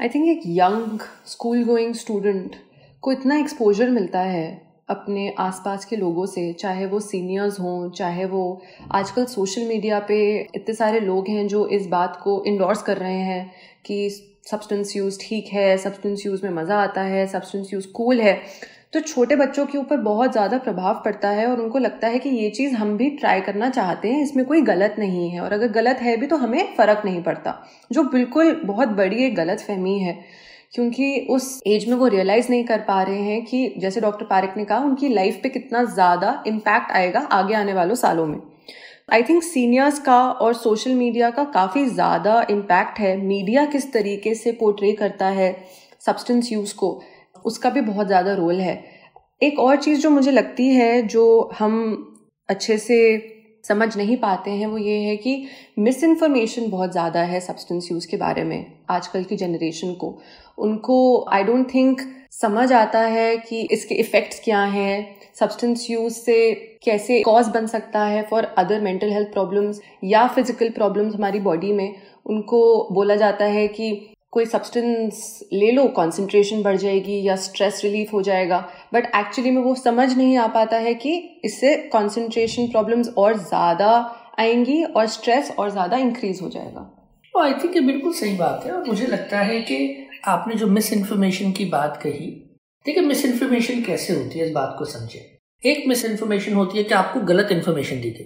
आई 0.00 0.08
थिंक 0.08 0.28
एक 0.28 0.42
यंग 0.46 1.00
स्कूल 1.26 1.64
गोइंग 1.64 1.94
स्टूडेंट 1.94 2.56
को 3.02 3.12
इतना 3.12 3.36
एक्सपोजर 3.38 3.90
मिलता 3.90 4.20
है 4.20 4.46
अपने 4.88 5.32
आसपास 5.38 5.84
के 5.84 5.96
लोगों 5.96 6.26
से, 6.26 6.52
चाहे 6.52 6.86
वो 6.86 7.00
सीनियर्स 7.00 7.58
हों, 7.60 7.90
चाहे 7.90 8.24
वो 8.26 8.60
आजकल 8.92 9.24
सोशल 9.26 9.66
मीडिया 9.68 9.98
पे 10.00 10.18
इतने 10.54 10.74
सारे 10.74 11.00
लोग 11.00 11.28
हैं 11.28 11.46
जो 11.48 11.66
इस 11.68 11.86
बात 11.88 12.20
को 12.22 12.42
इंडोर्स 12.46 12.82
कर 12.82 12.96
रहे 12.96 13.20
हैं 13.22 13.50
कि 13.84 14.08
सब्सटेंस 14.50 14.96
यूज़ 14.96 15.18
ठीक 15.20 15.46
है 15.52 15.76
सब्सटेंस 15.78 16.26
यूज़ 16.26 16.44
में 16.44 16.50
मज़ा 16.52 16.76
आता 16.76 17.02
है 17.02 17.26
सब्सटेंस 17.26 17.72
यूज़ 17.72 17.86
कूल 17.92 18.20
है। 18.20 18.38
तो 18.92 19.00
छोटे 19.00 19.36
बच्चों 19.36 19.64
के 19.66 19.78
ऊपर 19.78 19.96
बहुत 19.98 20.32
ज़्यादा 20.32 20.58
प्रभाव 20.58 21.00
पड़ता 21.04 21.28
है 21.28 21.46
और 21.46 21.60
उनको 21.60 21.78
लगता 21.78 22.08
है 22.08 22.18
कि 22.18 22.28
ये 22.30 22.50
चीज़ 22.50 22.74
हम 22.74 22.96
भी 22.96 23.08
ट्राई 23.12 23.40
करना 23.40 23.68
चाहते 23.70 24.08
हैं, 24.08 24.22
इसमें 24.22 24.44
कोई 24.46 24.60
गलत 24.62 24.96
नहीं 24.98 25.28
है। 25.30 25.40
और 25.40 25.52
अगर 25.52 25.68
गलत 25.72 25.98
है 26.02 26.16
भी 26.16 26.26
तो 26.26 26.36
हमें 26.36 26.74
फ़र्क 26.76 27.02
नहीं 27.04 27.22
पड़ता, 27.22 27.56
जो 27.90 28.02
बिल्कुल 28.04 28.52
बहुत 28.64 28.88
बड़ी 28.90 29.24
एक 29.24 29.34
गलत 29.36 29.60
फहमी 29.60 29.98
है। 29.98 30.18
क्योंकि 30.74 31.26
उस 31.30 31.60
एज 31.66 31.88
में 31.88 31.96
वो 31.96 32.06
रियलाइज़ 32.08 32.50
नहीं 32.50 32.64
कर 32.64 32.78
पा 32.80 33.02
रहे 33.02 33.20
हैं 33.20 33.44
कि 33.44 33.74
जैसे 33.78 34.00
डॉक्टर 34.00 34.26
पारिक 34.26 34.56
ने 34.56 34.64
कहा, 34.64 34.78
उनकी 34.78 35.08
लाइफ 35.08 35.38
पे 35.42 35.48
कितना 35.48 35.84
ज़्यादा 35.84 36.42
इम्पैक्ट 36.46 36.90
आएगा 36.92 37.20
आगे 37.32 37.54
आने 37.54 37.74
वालों 37.74 37.94
सालों 37.94 38.26
में। 38.26 38.38
आई 39.12 39.22
थिंक 39.22 39.42
सीनियर्स 39.42 39.98
का 39.98 40.18
और 40.30 40.54
सोशल 40.54 40.94
मीडिया 40.94 41.30
का 41.30 41.44
काफ़ी 41.54 41.84
ज़्यादा 41.86 42.40
इम्पैक्ट 42.50 42.98
है। 42.98 43.16
मीडिया 43.18 43.64
किस 43.66 43.92
तरीके 43.92 44.34
से 44.34 44.52
पोर्ट्रे 44.52 44.92
करता 44.92 45.26
है 45.28 45.54
सब्सटेंस 46.06 46.52
यूज़ 46.52 46.74
को, 46.74 47.00
उसका 47.44 47.70
भी 47.70 47.80
बहुत 47.82 48.06
ज़्यादा 48.06 48.34
रोल 48.34 48.60
है। 48.60 48.82
एक 49.40 49.58
और 49.58 49.76
चीज़ 49.76 50.00
जो 50.00 50.10
मुझे 50.10 50.30
लगती 50.30 50.68
है, 50.68 51.02
जो 51.02 51.50
हम 51.58 51.74
अच्छे 52.48 52.78
से 52.78 52.98
समझ 53.64 53.96
नहीं 53.96 54.16
पाते 54.16 54.50
हैं, 54.50 54.66
वो 54.66 54.78
ये 54.78 54.96
है 54.98 55.16
कि 55.16 55.46
मिस 55.78 56.02
इन्फॉर्मेशन 56.04 56.68
बहुत 56.70 56.92
ज़्यादा 56.92 57.20
है 57.22 57.40
सब्सटेंस 57.40 57.88
यूज़ 57.92 58.08
के 58.08 58.16
बारे 58.16 58.42
में, 58.44 58.66
आजकल 58.90 59.24
की 59.24 59.36
जनरेशन 59.36 59.92
को। 59.94 60.18
उनको 60.58 61.26
आई 61.28 61.44
डोंट 61.44 61.74
थिंक 61.74 62.00
समझ 62.32 62.72
आता 62.72 63.00
है 63.00 63.36
कि 63.38 63.60
इसके 63.72 63.94
इफ़ेक्ट्स 63.94 64.40
क्या 64.44 64.62
हैं 64.62 65.16
सब्सटेंस 65.34 65.86
यूज़ 65.90 66.14
से 66.14 66.54
कैसे 66.84 67.20
कॉज 67.22 67.48
बन 67.48 67.66
सकता 67.66 68.04
है 68.04 68.22
for 68.30 68.44
other 68.58 68.80
mental 68.80 69.12
health 69.12 69.32
problems 69.32 69.80
या 70.04 70.26
फ़िज़िकल 70.26 70.68
प्रॉब्लम्स 70.70 71.14
हमारी 71.14 71.40
बॉडी 71.40 71.72
में। 71.72 71.94
उनको 72.26 72.88
बोला 72.92 73.16
जाता 73.16 73.44
है 73.44 73.66
कि 73.68 73.90
कोई 74.32 74.46
सब्सटेंस 74.46 75.48
ले 75.52 75.70
लो 75.70 75.86
कंसंट्रेशन 75.88 76.62
बढ़ 76.62 76.76
जाएगी 76.76 77.20
या 77.22 77.36
स्ट्रेस 77.36 77.80
रिलीफ 77.84 78.12
हो 78.12 78.22
जाएगा। 78.22 78.58
बट 78.94 79.04
एक्चुअली 79.16 79.50
में 79.50 79.62
वो 79.62 79.74
समझ 79.74 80.16
नहीं 80.16 80.36
आ 80.36 80.46
पाता 80.46 80.76
है 80.76 80.94
कि 80.94 81.16
इससे 81.44 81.74
कंसंट्रेशन 81.92 82.66
प्रॉब्लम्स 82.66 83.08
और 83.18 83.36
ज़्यादा 83.38 83.90
आएँगी 84.38 84.82
और 84.84 85.06
स्ट्रेस 85.08 85.54
और 85.58 85.70
ज़्यादा 85.70 85.96
इंक्रीज 85.96 86.40
हो 86.42 86.48
जाएगा। 86.48 86.90
आई 87.34 87.52
थिंक 87.54 87.76
ये 87.76 87.80
बिल्कुल 87.82 88.12
सही 88.12 88.36
बात 88.36 88.64
है 88.66 88.72
और 88.72 88.84
मुझे 88.86 89.06
लगता 89.06 89.38
है 89.40 89.60
कि 89.60 90.03
आपने 90.26 90.54
जो 90.54 90.66
मिस 90.66 90.92
इन्फॉर्मेशन 90.92 91.52
की 91.52 91.64
बात 91.64 92.00
कही 92.02 92.26
देखिए 92.86 93.02
मिस 93.02 93.24
इन्फॉर्मेशन 93.24 93.82
कैसे 93.82 94.14
होती 94.14 94.38
है, 94.38 94.46
इस 94.46 94.52
बात 94.52 94.74
को 94.78 94.84
समझे। 94.84 95.18
एक 95.62 95.84
मिस 95.88 96.04
इन्फॉर्मेशन 96.04 96.54
होती 96.54 96.78
है 96.78 96.84
कि 96.84 96.94
आपको 96.94 97.20
गलत 97.20 97.52
इन्फॉर्मेशन 97.52 98.00
दी 98.00 98.10
गई। 98.10 98.24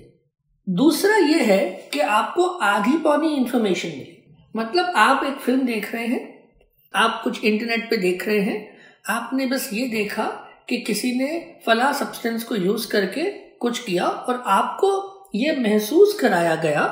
दूसरा 0.66 1.16
ये 1.16 1.42
है 1.44 1.90
कि 1.92 2.00
आपको 2.00 2.46
आधी 2.46 2.96
पौनी 2.98 3.34
इन्फॉर्मेशन 3.36 3.88
मिली। 3.88 4.34
मतलब 4.56 4.92
आप 4.96 5.24
एक 5.24 5.36
फ़िल्म 5.36 5.66
देख 5.66 5.94
रहे 5.94 6.06
हैं, 6.06 6.50
आप 6.94 7.20
कुछ 7.24 7.44
इंटरनेट 7.44 7.90
पे 7.90 7.96
देख 7.96 8.26
रहे 8.28 8.40
हैं, 8.40 8.76
आपने 9.08 9.46
बस 9.46 9.70
ये 9.72 9.86
देखा 9.88 10.24
कि 10.68 10.76
किसी 10.76 11.12
ने 11.12 11.60
फला 11.66 11.92
सब्सटेंस 11.92 12.44
को 12.44 12.56
यूज़ 12.56 12.88
करके 12.88 13.24
कुछ 13.58 13.84
किया 13.84 14.04
और 14.04 14.42
आपको 14.46 14.90
ये 15.34 15.56
महसूस 15.56 16.18
कराया 16.20 16.54
गया, 16.54 16.84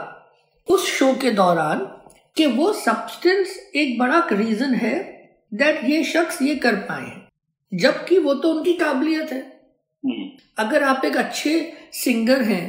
उस 0.68 0.86
शो 0.86 1.12
के 1.14 1.30
दौरान 1.30 1.86
कि 2.37 2.47
वो 2.47 2.73
सब्सटेंस 2.73 3.57
एक 3.76 3.99
बड़ा 3.99 4.26
रीजन 4.33 4.75
है 4.75 4.95
दैट 5.52 5.85
ये 5.85 6.02
शख्स 6.05 6.40
ये 6.43 6.55
कर 6.57 6.76
पाए 6.88 7.12
जबकि 7.73 8.19
वो 8.19 8.35
तो 8.35 8.52
उनकी 8.52 8.73
काबिलियत 8.73 9.33
है। 9.33 9.40
हम्म। 10.05 10.28
अगर 10.59 10.83
आप 10.83 11.05
एक 11.05 11.16
अच्छे 11.16 11.73
सिंगर 11.95 12.43
हैं 12.43 12.66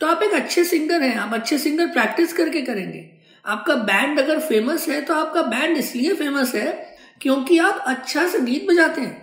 तो 0.00 0.06
आप 0.06 0.22
एक 0.22 0.32
अच्छे 0.34 0.64
सिंगर 0.64 1.02
हैं 1.02 1.16
आप 1.16 1.34
अच्छे 1.34 1.58
सिंगर 1.58 1.86
प्रैक्टिस 1.86 2.32
करके 2.32 2.62
करेंगे। 2.62 3.04
आपका 3.44 3.74
बैंड 3.74 4.18
अगर 4.20 4.38
फ़ेमस 4.40 4.88
है 4.88 5.00
तो 5.00 5.14
आपका 5.14 5.42
बैंड 5.42 5.76
इसलिए 5.76 6.14
फ़ेमस 6.14 6.54
है 6.54 6.70
क्योंकि 7.20 7.58
आप 7.58 7.84
अच्छा 7.86 8.26
संगीत 8.28 8.66
बजाते 8.68 9.00
हैं। 9.00 9.20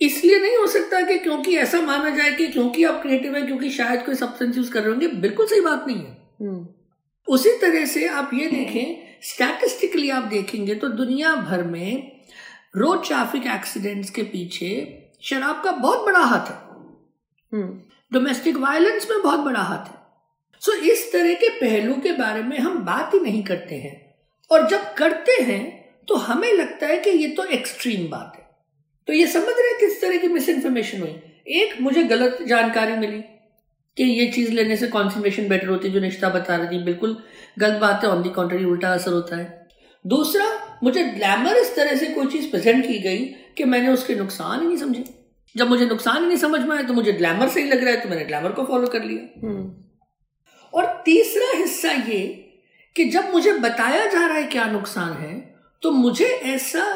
इसलिए 0.00 0.38
नहीं 0.40 0.56
हो 0.56 0.66
सकता 0.66 1.00
कि 1.00 1.18
क्योंकि 1.18 1.56
ऐसा 1.56 1.80
माना 1.80 2.10
जाए 2.10 2.32
कि 2.32 2.46
क्योंकि 2.46 2.84
आप 2.84 3.00
क्रिएटिव 3.02 3.34
हैं 3.36 3.46
क्योंकि 3.46 3.70
शायद 3.70 4.02
कोई 4.02 4.14
सब्सटेंस 4.14 4.56
यूज़ 4.56 4.70
कर 4.72 4.80
रहे 4.80 4.90
होंगे 4.90 5.08
बिल्कुल 5.20 5.46
सही 5.46 5.60
बात 5.60 5.84
नहीं 5.86 5.96
है। 5.96 6.16
हम्म। 6.40 6.66
उसी 7.30 7.50
तरह 7.50 7.84
से 7.84 8.08
आप 8.08 8.30
ये 8.34 8.46
देखें 8.46 9.16
स्टैटिस्टिकली 9.22 10.10
आप 10.10 10.22
देखेंगे 10.22 10.74
तो 10.74 10.88
दुनिया 10.88 11.36
भर 11.36 11.62
में 11.62 12.20
रोड 12.76 13.06
ट्रैफ़िक 13.06 13.46
एक्सीडेंट्स 13.46 14.10
के 14.10 14.22
पीछे 14.22 14.98
शराब 15.22 15.62
का 15.64 15.72
बहुत 15.72 16.06
बड़ा 16.06 16.18
हाथ 16.18 16.46
है। 16.46 16.70
डोमेस्टिक 18.12 18.54
हम्म। 18.54 18.66
वायलेंस 18.66 19.10
में 19.10 19.22
बहुत 19.22 19.40
बड़ा 19.40 19.60
हाथ 19.60 19.88
है। 19.88 19.94
सो 20.60 20.72
so, 20.72 20.78
इस 20.78 21.12
तरह 21.12 21.34
के 21.34 21.48
पहलू 21.48 21.94
के 21.94 22.12
बारे 22.12 22.42
में 22.42 22.58
हम 22.58 22.78
बात 22.78 23.14
ही 23.14 23.20
नहीं 23.20 23.42
करते 23.42 23.74
हैं। 23.74 24.14
और 24.50 24.68
जब 24.68 24.94
करते 24.94 25.42
हैं 25.42 25.94
तो 26.08 26.14
हमें 26.14 26.52
लगता 26.52 26.86
है 26.86 26.98
कि 26.98 27.10
ये 27.10 27.28
तो 27.28 27.44
एक्सट्रीम 27.44 28.10
बात 28.10 28.32
है। 28.36 28.50
तो 29.06 29.12
ये 29.12 29.26
समझ 29.26 29.44
रहे 29.44 29.86
किस 29.86 30.00
तरह 30.00 30.16
की 30.16 30.28
मिस 30.28 30.48
इन्फॉर्मेशन 30.48 31.00
हुई? 31.00 31.22
एक 31.48 31.80
मुझे 31.80 32.02
गलत 32.02 32.38
जानकारी 32.42 32.92
मिली। 32.92 33.24
कि 33.96 34.04
ये 34.04 34.26
चीज़ 34.26 34.50
लेने 34.52 34.76
से 34.76 34.86
कॉन्सेंट्रेशन 34.88 35.48
बेटर 35.48 35.68
होती 35.68 35.88
है 35.88 35.94
जो 35.94 36.00
निश्ता 36.00 36.28
बता 36.28 36.56
रही 36.56 36.78
थी 36.78 36.82
बिल्कुल 36.84 37.16
गलत 37.58 37.80
बात 37.80 38.04
है 38.04 38.10
ऑन 38.10 38.22
दी 38.22 38.28
कॉन्ट्री 38.30 38.64
उल्टा 38.64 38.92
असर 38.94 39.12
होता 39.12 39.36
है। 39.36 39.68
दूसरा 40.04 40.46
मुझे 40.82 41.02
ग्लैमर 41.04 41.56
इस 41.56 41.74
तरह 41.76 41.96
से 41.96 42.06
कोई 42.06 42.26
चीज़ 42.26 42.50
प्रेजेंट 42.50 42.86
की 42.86 42.98
गई 42.98 43.24
कि 43.56 43.64
मैंने 43.64 43.88
उसके 43.88 44.14
नुकसान 44.14 44.60
ही 44.60 44.66
नहीं 44.66 44.76
समझे। 44.76 45.04
जब 45.54 45.68
मुझे 45.68 45.86
नुकसान 45.86 46.22
ही 46.22 46.26
नहीं 46.26 46.38
समझ 46.38 46.60
में 46.60 46.74
आया 46.76 46.82
तो 46.82 46.94
मुझे 46.94 47.12
ग्लैमर 47.12 47.48
सही 47.48 47.64
लग 47.64 47.84
रहा 47.84 47.94
है 47.94 48.00
तो 48.00 48.08
मैंने 48.08 48.24
ग्लैमर 48.24 48.52
को 48.52 48.64
फॉलो 48.64 48.86
कर 48.86 49.04
लिया। 49.04 49.46
हम्म। 49.46 49.72
और 50.72 51.02
तीसरा 51.04 51.56
हिस्सा 51.58 51.90
ये 51.90 52.20
कि 52.96 53.04
जब 53.04 53.30
मुझे 53.32 53.52
बताया 53.52 54.06
जा 54.06 54.26
रहा 54.26 54.36
है 54.36 54.44
क्या 54.44 54.64
नुकसान 54.64 55.12
है 55.12 55.34
तो 55.82 55.90
मुझे 55.90 56.26
ऐसा 56.26 56.86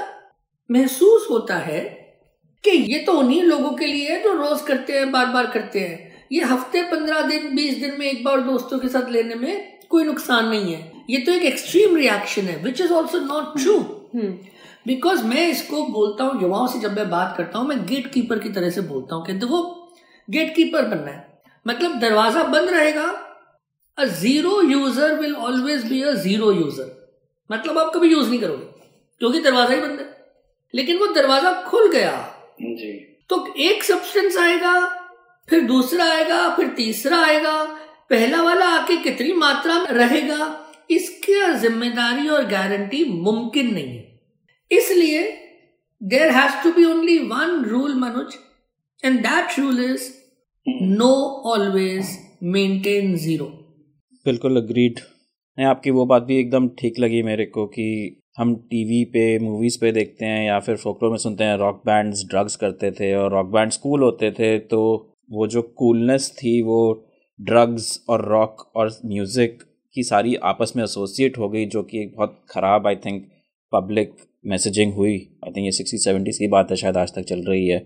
महसूस 0.71 1.27
होता 1.31 1.57
है 1.57 1.81
कि 2.65 2.71
ये 2.71 2.99
तो 2.99 3.13
उन्हीं 3.13 3.43
लोगों 3.43 3.71
के 3.71 3.87
लिए 3.87 4.11
है 4.11 4.23
जो 4.23 4.33
रोज 4.35 4.61
करते 4.63 4.93
हैं 4.93 5.11
बार 5.13 5.27
बार 5.27 5.47
करते 5.47 5.81
हैं। 5.81 6.14
ये 6.31 6.43
हफ़्ते 6.45 6.83
पंद्रह 6.91 7.21
दिन 7.29 7.55
बीस 7.57 7.79
दिन 7.79 7.95
में 7.99 8.07
एक 8.07 8.25
बार 8.25 8.41
दोस्तों 8.43 8.79
के 8.79 8.89
साथ 8.89 9.11
लेने 9.11 9.35
में 9.35 9.79
कोई 9.91 10.05
नुकसान 10.05 10.49
नहीं 10.49 10.75
है। 10.75 10.93
ये 11.11 11.19
तो 11.19 11.33
एक 11.33 11.43
एक्सट्रीम 11.45 11.97
रिएक्शन 11.97 12.43
है 12.43 12.57
which 12.63 12.81
is 12.81 12.93
also 12.93 13.19
not 13.21 13.57
true 13.59 13.79
because 14.87 15.23
मैं 15.25 15.47
इसको 15.49 15.83
बोलता 15.89 16.25
हूँ 16.25 16.41
युवाओं 16.43 16.67
से 16.67 16.79
जब 16.81 16.97
मैं 16.97 17.09
बात 17.11 17.35
करता 17.37 17.59
हूँ 17.59 17.69
मैं 17.69 17.85
गेट 17.87 18.11
कीपर 18.13 18.39
की 18.39 18.49
तरह 18.53 18.71
से 18.71 18.81
बोलता 18.89 19.15
हूँ 19.15 19.25
कि 19.27 19.33
देखो 19.35 19.63
गेट 20.29 20.55
कीपर 20.57 20.85
बनना 20.87 21.11
है। 21.11 21.43
मतलब 21.67 21.99
दरवाज़ा 22.01 22.43
बंद 22.45 22.71
रहेगा 22.71 23.05
a 23.99 24.05
zero 24.05 24.61
user 24.63 25.15
will 25.21 25.35
always 25.37 25.85
be 25.89 26.03
a 26.03 26.13
zero 26.23 26.51
user 26.53 26.93
मतलब 27.51 27.79
आप 27.79 27.93
कभी 27.95 28.09
यूज़ 28.09 28.29
नहीं 28.29 28.41
करोगे 28.41 28.67
क्योंकि 29.21 29.41
दरवाज़ा 29.41 29.75
ही 29.75 29.81
बंद 29.81 30.01
है। 30.01 30.13
लेकिन 30.75 30.99
वो 30.99 31.07
दरवाज़ा 31.15 31.53
खुल 31.63 31.91
गया। 31.93 32.13
जी। 32.61 32.93
तो 33.31 33.47
एक 33.61 33.85
सब्सटेंस 33.85 34.37
आएगा 34.39 34.73
फिर 35.49 35.61
दूसरा 35.63 36.05
आएगा, 36.07 36.49
फिर 36.57 36.69
तीसरा 36.77 37.19
आएगा। 37.25 37.63
पहला 38.11 38.43
वाला 38.43 38.67
आके 38.71 38.97
कितनी 39.03 39.33
मात्रा 39.35 39.79
में 39.81 39.91
रहेगा, 39.91 40.39
इसकी 40.91 41.35
ज़िम्मेदारी 41.61 42.29
और 42.29 42.47
गारंटी 42.49 43.05
मुमकिन 43.13 43.73
नहीं 43.75 43.89
है। 43.89 44.79
इसलिए 44.79 45.23
there 46.01 46.31
has 46.31 46.63
to 46.63 46.71
be 46.73 46.85
only 46.85 47.19
one 47.21 47.65
rule 47.65 47.95
Manoj 47.95 48.35
and 49.03 49.19
that 49.21 49.59
rule 49.59 49.85
is 49.85 50.11
no 50.67 51.13
always 51.47 52.19
maintain 52.43 53.15
zero 53.17 53.47
बिल्कुल 54.27 54.57
अग्रीड 54.57 55.01
नहीं 55.59 55.67
आपकी 55.67 55.91
वो 55.91 56.05
बात 56.07 56.23
भी 56.23 56.39
एकदम 56.39 56.69
ठीक 56.79 56.99
लगी 56.99 57.23
मेरे 57.23 57.45
को 57.47 57.67
कि 57.69 57.87
हम 58.39 58.55
टीवी 58.71 59.05
पे 59.13 59.39
मूवीज़ 59.39 59.79
पे 59.81 59.93
देखते 59.93 60.27
हैं 60.27 60.47
या 60.47 60.59
फिर 60.61 60.77
फोकलो 60.77 61.11
में 61.11 61.17
सुनते 61.19 61.45
हैं। 61.45 61.57
रॉक 61.59 61.83
बैंड्स 61.87 62.25
ड्रग्स 62.31 62.57
करते 62.57 62.91
थे 62.93 63.15
और 63.15 63.31
रॉक 63.33 63.51
बैंड 63.53 63.73
कूल 63.83 64.03
होते 64.03 64.31
थे 64.39 64.59
तो 64.69 64.81
वो 65.31 65.47
जो 65.47 65.63
कूलनेस 65.63 66.31
थी, 66.39 66.61
वो 66.63 67.07
ड्रग्स 67.41 68.05
और 68.09 68.25
रॉक 68.29 68.71
और 68.77 68.91
म्यूज़िक 69.07 69.63
की 69.95 70.03
सारी 70.03 70.35
आपस 70.45 70.73
में 70.77 70.83
एसोसिएट 70.85 71.39
हो 71.39 71.49
गई, 71.49 71.67
जो 71.67 71.83
कि 71.83 72.03
एक 72.03 72.15
बहुत 72.17 72.39
ख़राब 72.51 72.87
आई 72.87 72.97
थिंक 72.97 73.27
पब्लिक 73.73 74.15
मैसेजिंग 74.47 74.93
हुई। 74.93 75.17
आई 75.45 75.51
थिंक 75.51 75.65
ये 75.65 75.73
सिक्सटी 75.73 75.99
सेवेंटीज़ 75.99 76.39
की 76.39 76.49
बात 76.49 76.71
है, 76.71 76.77
शायद 76.77 76.97
आज 76.97 77.15
तक 77.15 77.23
चल 77.23 77.45
रही 77.49 77.67
है। 77.69 77.79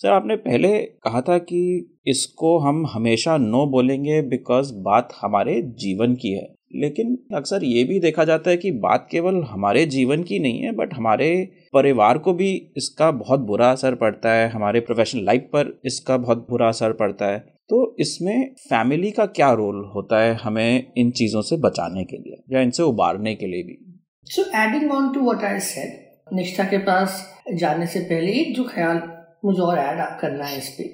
सर 0.00 0.08
आपने 0.08 0.36
पहले 0.36 0.78
कहा 0.78 1.20
था 1.20 1.38
कि 1.38 1.60
इसको 2.06 2.58
हम 2.58 2.86
हमेशा 2.86 3.36
नो 3.36 3.66
बोलेंगे 3.66 4.20
बिकॉज़ 4.22 4.72
बात 4.74 5.12
हमारे 5.20 5.60
जीवन 5.62 6.14
की 6.14 6.32
है। 6.32 6.54
लेकिन 6.74 7.16
अक्सर 7.34 7.64
ये 7.64 7.84
भी 7.84 7.98
देखा 8.00 8.24
जाता 8.24 8.50
है 8.50 8.56
कि 8.56 8.70
बात 8.80 9.06
केवल 9.10 9.42
हमारे 9.42 9.84
जीवन 9.86 10.22
की 10.22 10.38
नहीं 10.38 10.60
है 10.60 10.72
बट 10.72 10.94
हमारे 10.94 11.28
परिवार 11.74 12.18
को 12.18 12.32
भी 12.32 12.50
इसका 12.76 13.10
बहुत 13.10 13.40
बुरा 13.40 13.70
असर 13.72 13.94
पड़ता 13.94 14.32
है, 14.32 14.48
हमारे 14.50 14.80
प्रोफेशनल 14.80 15.24
लाइफ 15.24 15.48
पर 15.52 15.80
इसका 15.86 16.16
बहुत 16.16 16.46
बुरा 16.50 16.68
असर 16.68 16.92
पड़ता 16.92 17.26
है। 17.26 17.38
तो 17.70 17.96
इसमें 18.00 18.54
फैमिली 18.60 19.10
का 19.10 19.26
क्या 19.26 19.52
रोल 19.52 19.84
होता 19.94 20.20
है 20.20 20.34
हमें 20.34 20.92
इन 20.96 21.10
चीज़ों 21.10 21.42
से 21.42 21.56
बचाने 21.56 22.04
के 22.04 22.16
लिए 22.16 22.42
या 22.52 22.60
इनसे 22.60 22.82
उबारने 22.82 23.34
के 23.34 23.46
लिए 23.46 23.62
भी? 23.62 23.78
So 24.26 24.42
adding 24.56 24.90
on 24.92 25.12
to 25.14 25.20
what 25.20 25.44
I 25.44 25.60
said 25.60 26.36
Nishtha 26.36 26.64
के 26.64 26.78
पास 26.78 27.22
जाने 27.54 27.86
से 27.86 28.00
पहले 28.00 28.32
एक 28.32 28.54
जो 28.56 28.64
ख्याल 28.64 29.02
मुझे 29.44 29.60
और 29.62 29.78
ऐड 29.78 30.00
करना 30.20 30.44
है 30.44 30.58
इस 30.58 30.68
पे। 30.68 30.84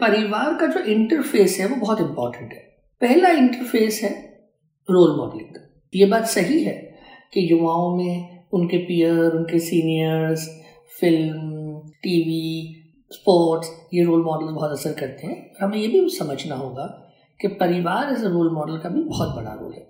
परिवार 0.00 0.54
का 0.54 0.66
जो 0.66 0.80
इंटरफेस 0.92 1.56
है 1.60 1.66
वो 1.66 1.76
बहुत 1.76 2.00
इम्पोर्टेंट 2.00 2.52
है। 2.52 2.58
पहला 3.00 3.28
इंटरफेस 3.30 4.00
है 4.02 4.10
रोल 4.88 5.16
मॉडलिंग 5.16 5.58
ये 5.92 6.06
बात 6.06 6.26
सही 6.28 6.62
है 6.64 6.74
कि 7.34 7.46
युवाओं 7.52 7.96
में 7.96 8.44
उनके 8.52 8.78
पियर 8.78 9.34
उनके 9.36 9.58
सीनियर्स 9.58 10.48
फ़िल्म 11.00 11.78
टीवी 12.02 12.80
स्पोर्ट्स 13.10 13.70
ये 13.94 14.04
रोल 14.04 14.22
मॉडल 14.24 14.52
बहुत 14.52 14.70
असर 14.70 14.92
करते 14.92 15.26
हैं। 15.26 15.36
हमें 15.60 15.76
ये 15.78 15.88
भी 15.88 16.08
समझना 16.10 16.54
होगा 16.54 16.84
कि 17.40 17.48
परिवार 17.60 18.12
एज 18.12 18.24
अ 18.24 18.28
रोल 18.28 18.50
मॉडल 18.54 18.78
का 18.78 18.88
भी 18.88 19.02
बहुत 19.02 19.34
बड़ा 19.36 19.52
रोल 19.52 19.72
है। 19.72 19.86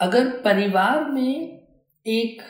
अगर 0.00 0.28
परिवार 0.44 1.10
में 1.10 1.60
एक 2.06 2.42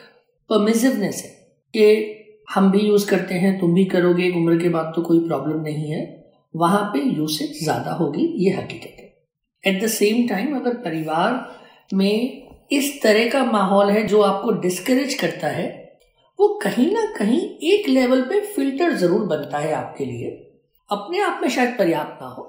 परमिजिवनेस 0.49 1.21
है 1.25 1.31
कि 1.73 2.15
हम 2.47 2.69
भी 2.71 2.79
यूज़ 2.79 3.09
करते 3.09 3.35
हैं, 3.35 3.59
तुम 3.59 3.73
भी 3.73 3.85
करोगे, 3.85 4.27
एक 4.27 4.35
उम्र 4.35 4.57
के 4.57 4.69
बाद 4.69 4.91
तो 4.95 5.01
कोई 5.01 5.19
प्रॉब्लम 5.27 5.61
नहीं 5.61 5.91
है, 5.91 6.01
वहाँ 6.53 6.83
पे 6.93 6.99
यूसेज 6.99 7.63
ज़्यादा 7.63 7.91
होगी, 7.93 8.25
ये 8.37 8.51
हकीकत 8.51 8.99
है। 8.99 9.07
एट 9.63 9.83
द 9.83 9.87
सेम 9.89 10.27
टाइम 10.27 10.55
अगर 10.55 10.73
परिवार 10.79 11.33
में 11.91 12.47
इस 12.71 13.01
तरह 13.03 13.29
का 13.29 13.43
माहौल 13.45 13.89
है 13.91 14.05
जो 14.07 14.21
आपको 14.21 14.51
डिस्करेज 14.61 15.13
करता 15.13 15.47
है, 15.47 15.67
वो 16.39 16.47
कहीं 16.63 16.91
ना 16.93 17.05
कहीं 17.17 17.39
एक 17.69 17.87
लेवल 17.89 18.21
पे 18.21 18.39
फ़िल्टर 18.47 18.93
ज़रूर 18.93 19.25
बनता 19.27 19.57
है 19.57 19.73
आपके 19.73 20.05
लिए। 20.05 20.29
अपने 20.89 21.21
आप 21.21 21.39
में 21.41 21.49
शायद 21.49 21.75
पर्याप्त 21.77 22.21
ना 22.21 22.27
हो। 22.27 22.45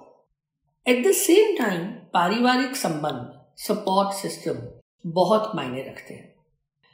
एट 0.86 1.06
द 1.06 1.12
सेम 1.12 1.56
टाइम 1.56 1.86
पारिवारिक 2.14 2.76
संबंध 2.76 3.38
सपोर्ट 3.58 4.12
सिस्टम 4.16 4.58
बहुत 5.04 5.52
मायने 5.56 5.82
रखते 5.82 6.14
हैं। 6.14 6.28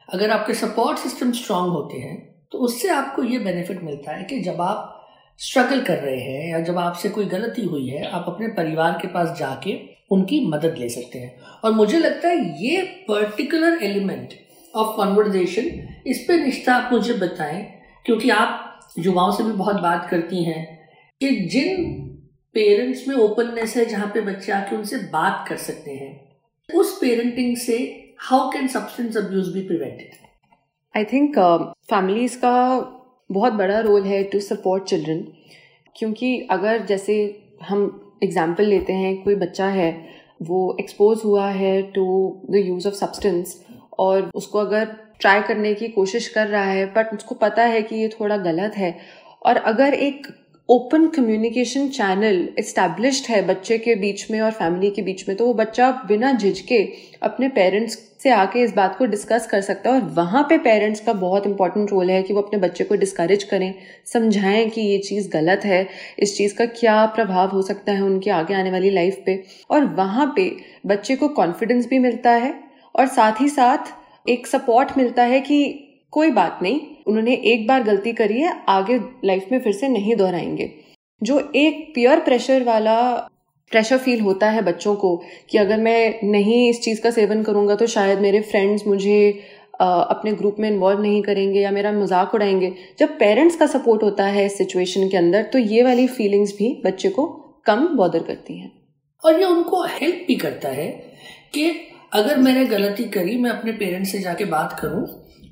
अगर 0.09 0.31
आपके 0.31 0.55
सपोर्ट 0.55 0.99
सिस्टम 0.99 1.33
स्ट्रांग 1.33 1.69
होते 1.71 1.99
हैं 1.99 2.17
तो 2.53 2.59
उससे 2.59 2.89
आपको 2.89 3.23
ये 3.23 3.39
बेनिफिट 3.39 3.83
मिलता 3.83 4.13
है 4.13 4.25
कि 4.25 4.41
जब 4.41 4.61
आप 4.61 4.93
स्ट्रगल 5.41 5.83
कर 5.85 5.99
रहे 5.99 6.21
हैं 6.21 6.51
या 6.51 6.61
जब 6.61 6.79
आपसे 6.79 7.09
कोई 7.09 7.25
गलती 7.27 7.65
हुई 7.65 7.87
है, 7.89 8.05
आप 8.05 8.25
अपने 8.29 8.49
परिवार 8.49 8.99
के 9.03 9.09
पास 9.09 9.37
जाके 9.39 9.73
उनकी 10.11 10.41
मदद 10.47 10.77
ले 10.79 10.89
सकते 10.89 11.19
हैं। 11.19 11.61
और 11.65 11.73
मुझे 11.73 11.99
लगता 11.99 12.29
है 12.29 12.65
ये 12.65 12.83
पर्टिकुलर 13.09 13.83
एलिमेंट 13.83 14.35
ऑफ़ 14.75 14.97
कॉन्वर्जेशन 14.97 15.71
इस 16.07 16.25
पे 16.29 16.37
निष्ठा 16.37 16.75
आप 16.75 16.93
मुझे 16.93 17.15
बताएँ, 17.15 17.63
क्योंकि 18.07 18.31
आप 18.31 18.93
युवाओं 18.99 19.33
से 19.33 19.45
भी 19.45 19.53
बहुत 19.53 19.81
बात 19.83 20.09
करती 20.11 20.43
हैं 20.45 20.65
कि 21.21 21.31
जिन 21.47 21.93
पेरेंट्स 22.55 23.07
में 23.09 23.15
ओपननेस 23.17 23.77
है, 23.77 23.85
जहाँ 23.85 24.07
पे 24.15 24.21
बच्चे 24.23 24.53
आके 24.53 24.77
उनसे 24.77 24.97
बात 25.13 25.45
कर 25.49 25.57
सकते 25.57 25.91
हैं, 25.91 26.15
उस 26.69 26.99
पेरेंटिंग 27.01 27.57
से 27.57 27.77
how 28.21 28.51
can 28.51 28.69
substance 28.69 29.17
abuse 29.17 29.49
be 29.55 29.61
prevented 29.67 30.25
I 30.95 31.05
think 31.05 31.39
families 31.91 32.37
का 32.39 32.53
बहुत 33.31 33.53
बड़ा 33.53 33.81
रोल 33.81 34.03
है 34.03 34.23
टू 34.25 34.41
सपोर्ट 34.41 34.85
चिल्ड्रन 34.85 35.27
क्योंकि 35.97 36.37
अगर 36.51 36.85
जैसे 36.87 37.15
हम 37.63 37.85
एग्ज़ाम्पल 38.23 38.65
लेते 38.65 38.93
हैं, 38.93 39.23
कोई 39.23 39.35
बच्चा 39.35 39.67
है, 39.67 39.91
वो 40.43 40.77
एक्सपोज 40.81 41.21
हुआ 41.25 41.49
है 41.49 41.83
to 41.83 42.07
the 42.51 42.57
use 42.57 42.89
of 42.89 42.95
substance 42.95 43.61
और 43.99 44.31
उसको 44.35 44.59
अगर 44.59 44.85
ट्राई 45.21 45.43
करने 45.43 45.75
की 45.75 45.89
कोशिश 45.89 46.29
कर 46.29 46.47
रहा 46.47 46.65
है 46.65 46.87
बट 46.87 47.15
उसको 47.15 47.35
पता 47.35 47.63
है 47.63 47.83
कि 47.83 47.97
ये 47.97 48.09
थोड़ा 48.09 48.37
गलत 48.37 48.77
है 48.77 48.97
और 49.43 49.57
अगर 49.57 49.95
एक 49.95 50.27
ओपन 50.69 51.07
कम्युनिकेशन 51.07 51.89
चैनल 51.89 52.49
इस्टेब्लिश्ड 52.59 53.31
है 53.31 53.47
बच्चे 53.47 53.79
के 53.79 53.95
बीच 53.95 54.31
में 54.31 54.41
और 54.41 54.51
फैमिली 54.51 54.91
के 54.91 55.03
बीच 55.03 55.29
में 55.29 55.37
तो 55.37 55.47
वो 55.47 55.55
बच्चा 55.55 55.91
बिना 56.09 56.33
झिझके 56.33 56.83
अपने 57.23 57.49
पेरेंट्स 57.49 57.97
से 58.21 58.31
आके 58.31 58.61
इस 58.61 58.75
बात 58.75 58.97
को 58.97 59.07
डिस्कस 59.07 59.47
कर 59.47 59.61
सकता 59.61 59.91
है 59.91 60.01
और 60.01 60.09
वहाँ 60.15 60.43
पे 60.49 60.59
पेरेंट्स 60.59 61.01
का 61.01 61.13
बहुत 61.13 61.47
इंपॉर्टेंट 61.47 61.91
रोल 61.91 62.11
है 62.11 62.23
कि 62.23 62.35
वो 62.35 62.41
अपने 62.43 62.59
बच्चे 62.61 62.85
को 62.85 62.95
डिस्करेज 62.95 63.43
करें, 63.45 63.75
समझाएँ 64.07 64.69
कि 64.71 64.81
ये 64.81 64.99
चीज़ 64.99 65.29
गलत 65.31 65.65
है, 65.65 65.87
इस 66.19 66.37
चीज़ 66.37 66.55
का 66.55 66.67
क्या 66.67 67.05
प्रभाव 67.07 67.51
हो 67.51 67.63
सकता 67.63 67.93
है 67.93 68.03
उनके 68.03 68.31
आगे 68.31 68.55
आने 68.55 68.71
वाली 68.71 68.91
लाइफ 68.91 69.23
पे। 69.27 69.43
और 69.71 69.85
वहाँ 69.95 70.33
पे 70.37 70.51
बच्चे 70.87 71.17
को 71.17 71.29
कॉन्फिडेंस 71.29 71.89
भी 71.89 71.99
मिलता 71.99 72.31
है 72.31 72.55
और 72.95 73.07
साथ 73.07 73.41
ही 73.41 73.49
साथ 73.49 73.93
एक 74.29 74.47
सपोर्ट 74.47 74.97
मिलता 74.99 75.23
है 75.23 75.41
कि 75.41 75.83
कोई 76.13 76.31
बात 76.31 76.59
नहीं, 76.63 76.81
उन्होंने 77.07 77.35
एक 77.45 77.67
बार 77.69 77.83
गलती 77.83 78.13
करी 78.13 78.41
है, 78.41 78.53
आगे 78.69 78.99
लाइफ 79.25 79.49
में 79.53 79.61
फिर 79.61 79.73
से 79.73 79.89
नहीं 79.89 80.17
दोहराएँगे। 80.17 80.71
जो 81.23 81.39
एक 81.57 81.93
पियर 81.95 82.21
प्रेशर 82.21 82.63
वाला 82.63 82.97
प्रेशर 83.73 83.99
फील 83.99 84.21
होता 84.21 84.51
है 84.51 84.63
बच्चों 84.63 84.95
को 84.97 85.17
कि 85.51 85.59
अगर 85.59 85.81
मैं 85.81 86.21
नहीं 86.25 86.69
इस 86.71 86.81
चीज़ 86.83 87.01
का 87.03 87.11
सेवन 87.11 87.43
करूँगा 87.43 87.75
तो 87.75 87.87
शायद 87.87 88.21
मेरे 88.21 88.41
फ्रेंड्स 88.43 88.87
मुझे 88.87 89.19
अपने 89.81 90.33
ग्रुप 90.33 90.57
में 90.61 90.69
इन्वॉल्व 90.71 91.01
नहीं 91.03 91.23
करेंगे 91.23 91.61
या 91.61 91.71
मेरा 91.71 91.93
मज़ाक 91.93 92.35
उड़ाएँगे। 92.35 92.73
जब 92.99 93.19
पेरेंट्स 93.19 93.57
का 93.57 93.67
सपोर्ट 93.67 94.03
होता 94.03 94.25
है 94.27 94.45
इस 94.47 94.57
सिचुएशन 94.59 95.09
के 95.09 95.17
अंदर 95.17 95.43
तो 95.53 95.59
ये 95.59 95.83
वाली 95.83 96.07
फीलिंग्स 96.09 96.53
भी 96.59 96.73
बच्चे 96.85 97.09
को 97.09 97.27
कम 97.67 97.87
बॉदर 97.97 98.23
करती 98.23 98.59
हैं। 98.59 98.73
और 99.25 99.39
ये 99.41 99.45
उनको 99.45 99.83
हेल्प 99.85 100.25
भी 100.29 100.35
करता 100.37 100.69
है 100.71 100.89
कि 101.55 101.71
अगर 102.15 102.39
मैंने 102.39 102.65
गलती 102.67 103.05
करी 103.11 103.37
मैं 103.39 103.51
अपने 103.51 103.73
पेरेंट्स 103.75 104.13
से 104.13 104.19
जाके 104.19 104.45
बात 104.47 104.79
करूँ 104.81 105.07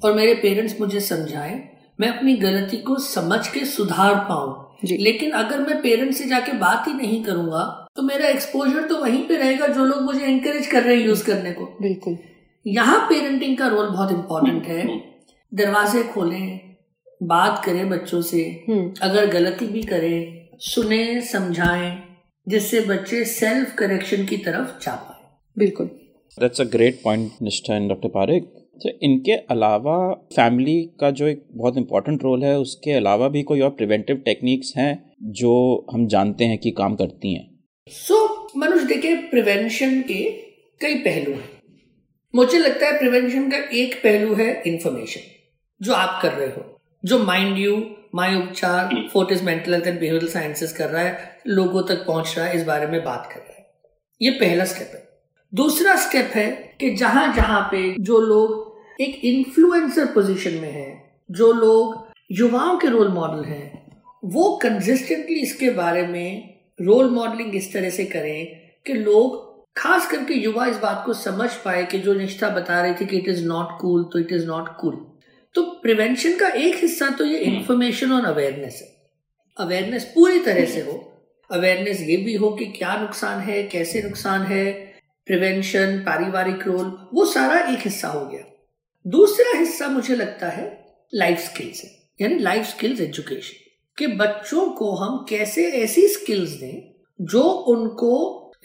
और 0.04 0.14
मेरे 0.14 0.34
पेरेंट्स 0.34 0.80
मुझे 0.80 1.00
समझाएँ 1.02 1.62
मैं 1.98 2.08
अपनी 2.08 2.36
गलती 2.38 2.76
को 2.78 2.98
समझ 3.00 3.46
के 3.48 3.64
सुधार 3.66 4.14
पाऊँ। 4.28 4.62
लेकिन 4.84 5.30
अगर 5.32 5.60
मैं 5.60 5.80
पेरेंट्स 5.82 6.18
से 6.18 6.24
जाके 6.24 6.52
बात 6.58 6.88
ही 6.88 6.94
नहीं 6.94 7.22
करूँगा 7.24 7.83
तो 7.96 8.02
मेरा 8.02 8.28
एक्सपोजर 8.28 8.82
तो 8.82 8.98
वहीं 8.98 9.28
पे 9.28 9.36
रहेगा 9.36 9.66
जो 9.66 9.84
लोग 9.84 10.02
मुझे 10.02 10.26
एंकरेज 10.26 10.66
कर 10.66 10.82
रहे 10.82 10.96
हैं 10.96 11.04
यूज़ 11.06 11.26
करने 11.26 11.52
को। 11.52 11.64
बिल्कुल। 11.82 12.16
यहाँ 12.66 12.98
पेरेंटिंग 13.08 13.58
का 13.58 13.66
रोल 13.66 13.88
बहुत 13.88 14.12
इम्पोर्टेंट 14.12 14.64
है। 14.64 14.86
दरवाजे 15.54 16.02
खोलें 16.02 16.60
बात 17.22 17.64
करें 17.64 17.88
बच्चों 17.90 18.22
से। 18.22 18.64
हम्म। 18.68 18.92
अगर 19.02 19.26
गलती 19.26 19.66
भी 19.66 19.82
करें 19.82 20.48
सुने 20.60 21.20
समझाएँ 21.20 22.02
जिससे 22.48 22.80
बच्चे 22.80 23.24
सेल्फ 23.24 23.74
करेक्शन 23.74 24.26
की 24.26 24.36
तरफ़ 24.36 24.84
जा 24.84 24.94
पाए। 24.94 25.38
बिल्कुल। 25.58 25.86
That's 26.38 26.60
a 26.60 26.64
great 26.64 27.00
point 27.04 27.32
Nishtha 27.42 27.76
and 27.76 27.88
doctor 27.88 28.08
Parekh 28.08 28.42
तो 28.82 28.90
इनके 29.02 29.32
अलावा 29.32 30.12
फैमिली 30.36 30.82
का 31.00 31.10
जो 31.10 31.26
एक 31.26 31.44
बहुत 31.54 31.76
इम्पोर्टेंट 31.76 32.22
रोल 32.24 32.44
है 32.44 32.58
उसके 32.58 32.92
अलावा 32.92 33.28
भी 33.28 33.42
कोई 33.42 33.60
और 33.60 33.70
प्रिवेंटिव 33.70 34.16
टेक्निक्स 34.16 34.72
हैं 34.76 34.92
जो 35.22 35.86
हम 35.92 36.06
जानते 36.06 36.44
हैं 36.44 36.58
कि 36.58 36.70
काम 36.70 36.94
करती 36.94 37.34
हैं? 37.34 37.53
सो 37.88 38.14
so, 38.14 38.56
मनुष्य 38.56 38.86
देखे 38.86 39.14
प्रिवेंशन 39.14 40.02
के 40.02 40.30
कई 40.80 40.94
पहलू 40.94 41.32
हैं। 41.32 41.62
मुझे 42.34 42.58
लगता 42.58 42.86
है 42.86 42.98
प्रिवेंशन 42.98 43.50
का 43.50 43.56
एक 43.56 43.94
पहलू 43.94 44.34
है 44.34 44.62
इंफॉर्मेशन 44.66 45.20
जो 45.82 45.92
आप 45.92 46.22
कर 46.22 46.32
रहे 46.32 46.46
हो। 46.46 46.80
जो 47.04 47.18
mind 47.18 47.58
you 47.58 47.96
my 48.14 48.36
Upchar 48.36 49.08
Fortis 49.12 49.42
mental 49.42 49.72
health 49.72 49.86
and 49.86 50.00
behavioural 50.00 50.28
sciences 50.28 50.72
कर 50.72 50.88
रहा 50.88 51.02
है 51.02 51.40
लोगों 51.46 51.82
तक 51.82 52.06
पहुँच 52.06 52.34
रहा 52.38 52.46
है 52.46 52.56
इस 52.56 52.64
बारे 52.64 52.86
में 52.86 53.04
बात 53.04 53.28
कर 53.32 53.40
रहा 53.40 53.56
है। 53.58 53.66
ये 54.22 54.30
पहला 54.30 54.64
स्टेप 54.64 54.90
है। 54.94 55.08
दूसरा 55.54 55.96
स्टेप 55.96 56.30
है 56.34 56.76
कि 56.80 56.90
जहाँ 56.90 57.34
जहाँ 57.34 57.60
पे 57.62 57.94
जो 58.00 58.20
लोग 58.20 58.78
एक 59.02 59.24
इन्फ्लुएंसर 59.24 60.06
पोजीशन 60.06 60.54
में 60.54 60.72
है 60.72 61.18
जो 61.30 61.52
लोग 61.52 62.08
युवाओं 62.32 62.78
के 62.78 62.88
रोल 62.88 63.08
मॉडल 63.08 63.44
हैं 63.44 64.00
वो 64.24 64.56
कंसिस्टेंटली 64.62 65.40
इसके 65.40 65.70
बारे 65.70 66.06
में 66.06 66.53
रोल 66.80 67.10
मॉडलिंग 67.10 67.54
इस 67.56 67.72
तरह 67.72 67.90
से 67.90 68.04
करें 68.04 68.46
कि 68.86 68.92
लोग 68.92 69.42
खास 69.76 70.06
करके 70.10 70.34
युवा 70.34 70.66
इस 70.66 70.76
बात 70.76 71.02
को 71.06 71.12
समझ 71.14 71.50
पाए 71.54 71.84
कि 71.84 71.98
जो 71.98 72.14
निष्ठा 72.14 72.48
बता 72.48 72.80
रही 72.82 72.94
थी 72.94 73.06
कि 73.06 73.18
इट 73.18 73.28
इज़ 73.28 73.44
नॉट 73.44 73.80
कूल 73.80 74.04
तो 74.04 74.18
इट 74.18 74.32
इज़ 74.32 74.46
नॉट 74.46 74.68
कूल 74.80 74.96
तो 75.54 75.62
प्रिवेंशन 75.62 76.36
का 76.36 76.48
एक 76.48 76.74
हिस्सा 76.74 77.08
तो 77.10 77.24
ये 77.24 77.38
इंफॉर्मेशन 77.38 78.12
और 78.12 78.24
अवेयरनेस 78.24 78.78
है। 78.82 78.88
अवेयरनेस 79.56 80.04
पूरी 80.04 80.38
तरह 80.38 80.64
से 80.64 80.80
हो। 80.80 80.92
अवेयरनेस 81.50 82.00
ये 82.00 82.16
भी 82.16 82.34
हो 82.34 82.50
कि 82.50 82.64
क्या 82.66 82.96
नुकसान 83.00 83.40
है 83.40 83.62
कैसे 83.62 84.02
नुकसान 84.02 84.42
है। 84.42 84.72
प्रिवेंशन 85.26 85.98
पारिवारिक 85.98 86.66
रोल 86.66 87.08
वो 87.14 87.26
सारा 87.26 87.60
एक 87.72 87.78
हिस्सा 87.78 88.08
हो 88.08 88.26
गया। 88.26 88.44
दूसरा 89.06 89.58
हिस्सा 89.58 89.88
मुझे 89.88 90.16
लगता 90.16 90.48
है 90.48 90.66
लाइफ 91.14 91.38
स्किल्स 91.38 91.84
है। 91.84 91.90
यानी 92.20 92.38
लाइफ 92.38 92.66
स्किल्स 92.66 93.00
एजुकेशन 93.00 93.63
कि 93.98 94.06
बच्चों 94.06 94.68
को 94.68 94.94
हम 94.94 95.24
कैसे 95.28 95.66
ऐसी 95.72 96.06
स्किल्स 96.08 96.50
दें 96.50 97.26
जो 97.26 97.42
उनको 97.42 98.12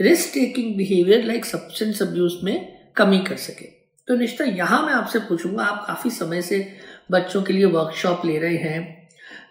risk 0.01 0.33
taking 0.33 0.75
behaviour 0.75 1.23
like 1.23 1.45
substance 1.45 2.01
abuse 2.01 2.33
में 2.43 2.67
कमी 2.95 3.19
कर 3.19 3.35
सके। 3.37 3.65
तो 4.07 4.15
निश्चित 4.15 4.47
यहाँ 4.57 4.85
मैं 4.85 4.93
आपसे 4.93 5.19
पूछूँगा 5.19 5.63
आप 5.63 5.85
काफ़ी 5.87 6.09
समय 6.09 6.41
से 6.41 6.65
बच्चों 7.11 7.41
के 7.43 7.53
लिए 7.53 7.65
वर्कशॉप 7.65 8.25
ले 8.25 8.37
रहे 8.39 8.57
हैं। 8.57 9.09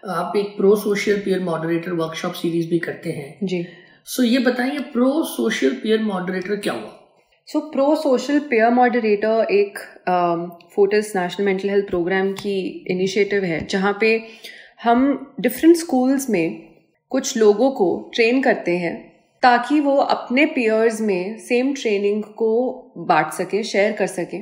आप 0.09 0.33
एक 0.37 0.55
pro 0.57 0.75
social 0.75 1.17
peer 1.17 1.39
moderator 1.39 1.93
workshop 1.93 2.33
series 2.33 2.69
भी 2.69 2.79
करते 2.79 3.09
हैं। 3.09 3.47
जी। 3.47 3.65
सो 4.07 4.23
ये 4.23 4.39
बताइए 4.39 4.79
प्रो 4.93 5.11
सोशल 5.25 5.71
पीयर 5.83 6.01
मॉडरेटर 6.01 6.55
क्या 6.55 6.73
हुआ? 6.73 6.95
So 7.47 7.59
pro 7.71 7.95
social 7.95 8.39
peer 8.39 8.69
moderator 8.69 9.47
एक 9.51 9.79
Fortis 10.75 11.15
national 11.15 11.45
mental 11.45 11.69
health 11.69 11.87
programme 11.87 12.31
की 12.33 12.59
इनिशिएटिव 12.91 13.43
है 13.43 13.65
जहाँ 13.65 13.97
पे 14.01 14.17
हम 14.79 15.33
डिफरेंट 15.39 15.75
स्कूल्स 15.77 16.29
में 16.29 16.61
कुछ 17.11 17.35
लोगों 17.37 17.69
को 17.71 17.87
ट्रेन 18.13 18.41
करते 18.41 18.75
हैं 18.77 18.93
ताकि 19.43 19.79
वो 19.79 19.95
अपने 19.95 20.45
पेयर्स 20.45 20.99
में 21.01 21.37
सेम 21.37 21.73
ट्रेनिंग 21.73 22.21
को 22.23 22.51
बांट 22.97 23.31
सके 23.33 23.63
शेयर 23.63 23.91
कर 23.91 24.07
सके। 24.07 24.37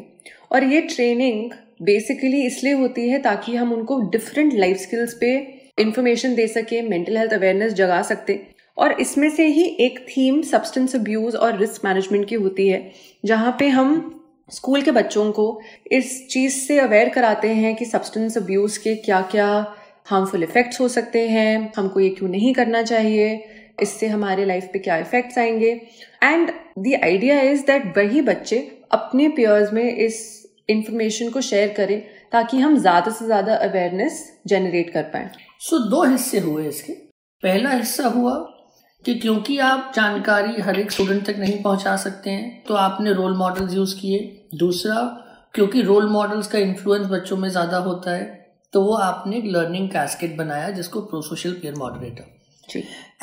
और 0.52 0.64
ये 0.64 0.82
ट्रेनिंग 0.82 1.52
बेसिकली 1.82 2.42
इसलिए 2.46 2.74
होती 2.74 3.08
है 3.10 3.20
ताकि 3.20 3.56
हम 3.56 3.72
उनको 3.74 4.00
डिफरेंट 4.10 4.54
लाइफ 4.54 4.78
स्किल्स 4.78 5.14
पे 5.14 5.32
इंफॉर्मेशन 5.78 6.36
दे 6.36 6.48
सके 6.48 6.82
मेंटल 6.82 7.18
हेल्थ 7.18 7.34
अवेयरनेस 7.34 7.74
जगा 7.74 8.02
सकते। 8.02 8.40
और 8.78 8.92
इसमें 9.02 9.30
से 9.30 9.46
ही 9.48 9.64
एक 9.80 10.00
थीम 10.10 10.42
सब्सटेंस 10.42 10.96
अब्यूज 10.96 11.36
और 11.36 11.58
रिस्क 11.60 11.86
मैनेजमेंट 11.86 12.28
की 12.30 12.36
होती 12.36 12.68
है, 12.68 12.92
जहाँ 13.24 13.56
पे 13.60 13.68
हम 13.70 14.14
स्कूल 14.52 14.82
के 14.82 14.92
बच्चों 14.92 15.32
को 15.32 15.50
इस 15.92 16.28
चीज़ 16.30 16.54
से 16.58 16.80
अवेयर 16.80 17.10
कराते 17.10 17.48
हैं 17.50 17.76
कि 17.76 17.86
सब्सटेंस 17.86 18.38
अब्यूज 18.38 18.78
के 18.78 18.96
क्या 18.98 19.22
क्या 19.32 19.50
हार्मफुल 20.08 20.44
इफ़ेक्ट्स 20.44 20.80
हो 20.82 20.88
सकते 20.88 21.28
हैं। 21.30 21.72
हमको 21.78 22.00
ये 22.00 22.10
क्यों 22.10 22.30
नहीं 22.30 22.54
करना 22.54 22.82
चाहिए? 22.84 23.44
इससे 23.82 24.08
हमारे 24.08 24.46
लाइफ 24.46 24.70
पे 24.74 24.80
क्या 24.80 24.98
इफ़ेक्ट्स 24.98 25.38
आएँगे? 25.38 25.72
And 26.24 26.50
the 26.80 27.00
idea 27.04 27.40
is 27.42 27.66
that 27.66 27.98
वही 27.98 28.22
बच्चे 28.24 28.60
अपने 28.92 29.28
पेयर्स 29.30 29.74
में 29.74 29.96
इस 29.96 30.22
इंफॉर्मेशन 30.70 31.30
को 31.30 31.42
शेयर 31.42 31.74
करें 31.78 32.00
ताकि 32.32 32.60
हम 32.60 32.78
ज़्यादा 32.78 33.12
से 33.12 33.26
ज़्यादा 33.26 33.56
अवेयरनेस 33.58 34.22
जनरेट 34.48 34.90
कर 34.94 35.04
पाए। 35.04 35.30
सो 35.60 35.78
so, 35.78 35.90
दो 35.92 36.04
हिस्से 36.04 36.40
हुए 36.40 36.68
इसके। 36.68 36.94
पहला 37.44 37.70
हिस्सा 37.70 38.08
हुआ 38.08 38.34
कि 39.06 39.14
क्योंकि 39.16 39.58
आप 39.60 39.92
जानकारी 39.96 40.62
हर 40.62 40.80
एक 40.80 40.92
स्टूडेंट 40.92 41.26
तक 41.26 41.36
नहीं 41.40 41.62
पहुँचा 41.64 41.96
सकते 41.98 42.30
हैं 42.30 42.64
तो 42.68 42.76
आपने 42.76 43.14
रोल 43.14 43.38
मॉडल्स 43.38 43.74
यूज़ 43.74 43.96
किए। 43.96 44.20
दूसरा 44.56 44.96
क्योंकि 45.56 45.82
रोल 45.82 46.10
मॉडल्स 46.10 46.48
का 46.48 46.60
इन्फ्लुएंस 46.60 47.08
बच्चों 47.08 47.38
में 47.38 47.50
ज़्यादा 47.50 47.78
होता 47.80 48.12
है 48.12 48.26
तो 48.78 48.82
वो 48.82 48.94
आपने 48.94 49.42
लर्निंग 49.42 49.90
कैस्केट 49.90 50.38
बनाया 50.38 50.70
जिसको 50.70 51.02
pro 51.02 51.22
social 51.22 51.52
peer 51.52 51.76
moderator 51.76 52.78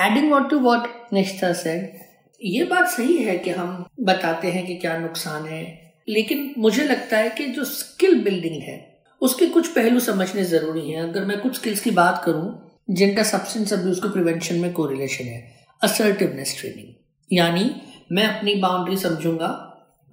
adding 0.04 0.32
what 0.32 0.50
to 0.50 0.58
what 0.58 1.12
Nishtha 1.12 1.52
said 1.52 1.98
ये 2.44 2.64
बात 2.64 2.88
सही 2.88 3.16
है 3.16 3.38
कि 3.38 3.50
हम 3.50 3.86
बताते 4.00 4.50
हैं 4.50 4.66
कि 4.66 4.74
क्या 4.74 4.98
नुकसान 4.98 5.46
है 5.46 5.92
लेकिन 6.08 6.54
मुझे 6.58 6.84
लगता 6.84 7.16
है 7.16 7.30
कि 7.30 7.46
जो 7.46 7.64
स्किल 7.64 8.24
बिल्डिंग 8.24 8.62
है 8.62 9.00
उसके 9.20 9.46
कुछ 9.46 9.68
पहलू 9.68 10.00
समझने 10.00 10.44
ज़रूरी 10.44 10.90
हैं। 10.90 11.02
अगर 11.02 11.24
मैं 11.24 11.40
कुछ 11.40 11.56
स्किल्स 11.56 11.80
की 11.80 11.90
बात 11.90 12.22
करूँ 12.24 12.72
जिनका 12.90 13.22
सब्सटेंस 13.22 13.72
अब्यूज 13.72 14.00
को 14.00 14.08
प्रिवेंशन 14.08 14.54
में 14.54 14.72
कोरिलेशन 14.72 15.24
है 15.24 15.54
असर्टिवनेस 15.82 16.56
ट्रेनिंग 16.60 17.38
यानी 17.38 17.70
मैं 18.12 18.24
अपनी 18.24 18.54
बाउंड्री 18.54 18.96
समझूँगा 18.96 19.46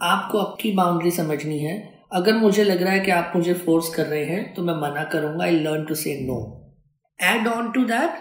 आपको 0.01 0.37
आपकी 0.37 0.71
बाउंड्री 0.71 1.11
समझनी 1.11 1.59
है 1.59 1.90
अगर 2.11 2.33
मुझे 2.33 2.63
लग 2.63 2.81
रहा 2.81 2.93
है 2.93 2.99
कि 2.99 3.11
आप 3.11 3.33
मुझे 3.35 3.53
फोर्स 3.55 3.89
कर 3.95 4.05
रहे 4.05 4.23
हैं 4.25 4.53
तो 4.53 4.63
मैं 4.63 4.73
मना 4.73 5.03
करूँगा 5.03 5.43
I 5.43 5.59
learn 5.59 5.85
to 5.85 5.95
say 5.95 6.19
no 6.21 6.39
add 7.19 7.47
on 7.47 7.71
to 7.71 7.83
that 7.85 8.17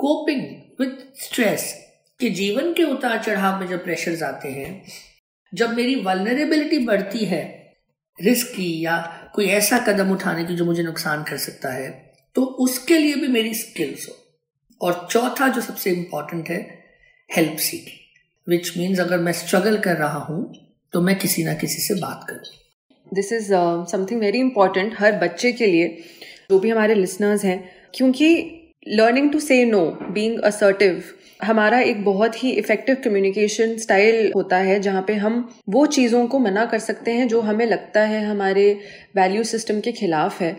coping 0.00 0.40
with 0.80 1.22
stress 1.22 1.72
कि 2.20 2.30
जीवन 2.30 2.72
के 2.72 2.82
उतार 2.82 3.22
चढ़ाव 3.22 3.60
में 3.60 3.66
जब 3.68 3.84
प्रेशर्स 3.84 4.22
आते 4.22 4.48
हैं, 4.48 4.82
जब 5.52 5.74
मेरी 5.74 5.94
वलनरेबिलिटी 6.02 6.78
बढ़ती 6.86 7.24
है 7.24 7.42
रिस्क 8.18 8.54
की 8.56 8.84
या 8.84 8.96
कोई 9.34 9.46
ऐसा 9.50 9.78
कदम 9.78 10.12
उठाने 10.12 10.44
की 10.44 10.56
जो 10.56 10.64
मुझे 10.64 10.82
नुकसान 10.82 11.22
कर 11.22 11.36
सकता 11.36 11.72
है 11.72 11.90
तो 12.36 12.44
उसके 12.64 12.98
लिए 12.98 13.14
भी 13.14 13.28
मेरी 13.28 13.54
स्किल्स 13.54 14.08
हो। 14.08 14.16
और 14.80 15.06
चौथा 15.10 15.48
जो 15.48 15.60
सबसे 15.60 15.90
इंपॉर्टेंट 15.90 16.48
है 16.48 16.58
हेल्प 17.30 17.56
सीकिंग 17.58 18.52
विच 18.52 18.76
मीन्स 18.78 19.00
अगर 19.00 19.18
मैं 19.18 19.32
स्ट्रगल 19.32 19.78
कर 19.78 19.96
रहा 19.96 20.18
हूँ 20.18 20.42
तो 20.92 21.00
मैं 21.00 21.18
किसी 21.18 21.44
ना 21.44 21.54
किसी 21.54 21.82
से 21.82 22.00
बात 22.00 22.26
करूँ। 22.30 22.62
This 23.12 23.32
is 23.32 23.48
something 23.92 24.20
very 24.20 24.38
important 24.38 24.94
हर 24.98 25.12
बच्चे 25.12 25.52
के 25.52 25.66
लिए, 25.66 25.88
जो 26.50 26.58
भी 26.58 26.70
हमारे 26.70 26.94
लिसनर्स 26.94 27.44
हैं, 27.44 27.70
क्योंकि 27.94 28.50
learning 28.88 29.32
to 29.32 29.40
say 29.40 29.64
no 29.64 29.98
being 30.10 30.40
assertive 30.40 31.02
हमारा 31.42 31.80
एक 31.80 32.04
बहुत 32.04 32.44
ही 32.44 32.50
इफ़ेक्टिव 32.50 32.96
कम्युनिकेशन 33.04 33.76
स्टाइल 33.76 34.32
होता 34.36 34.56
है, 34.56 34.80
जहाँ 34.80 35.04
पे 35.06 35.14
हम 35.14 35.54
वो 35.68 35.86
चीज़ों 35.86 36.26
को 36.26 36.38
मना 36.38 36.64
कर 36.64 36.78
सकते 36.78 37.10
हैं, 37.10 37.28
जो 37.28 37.40
हमें 37.40 37.66
लगता 37.66 38.00
है 38.00 38.24
हमारे 38.24 38.80
वैल्यू 39.16 39.44
सिस्टम 39.44 39.80
के 39.80 39.92
खिलाफ 39.92 40.40
है। 40.42 40.56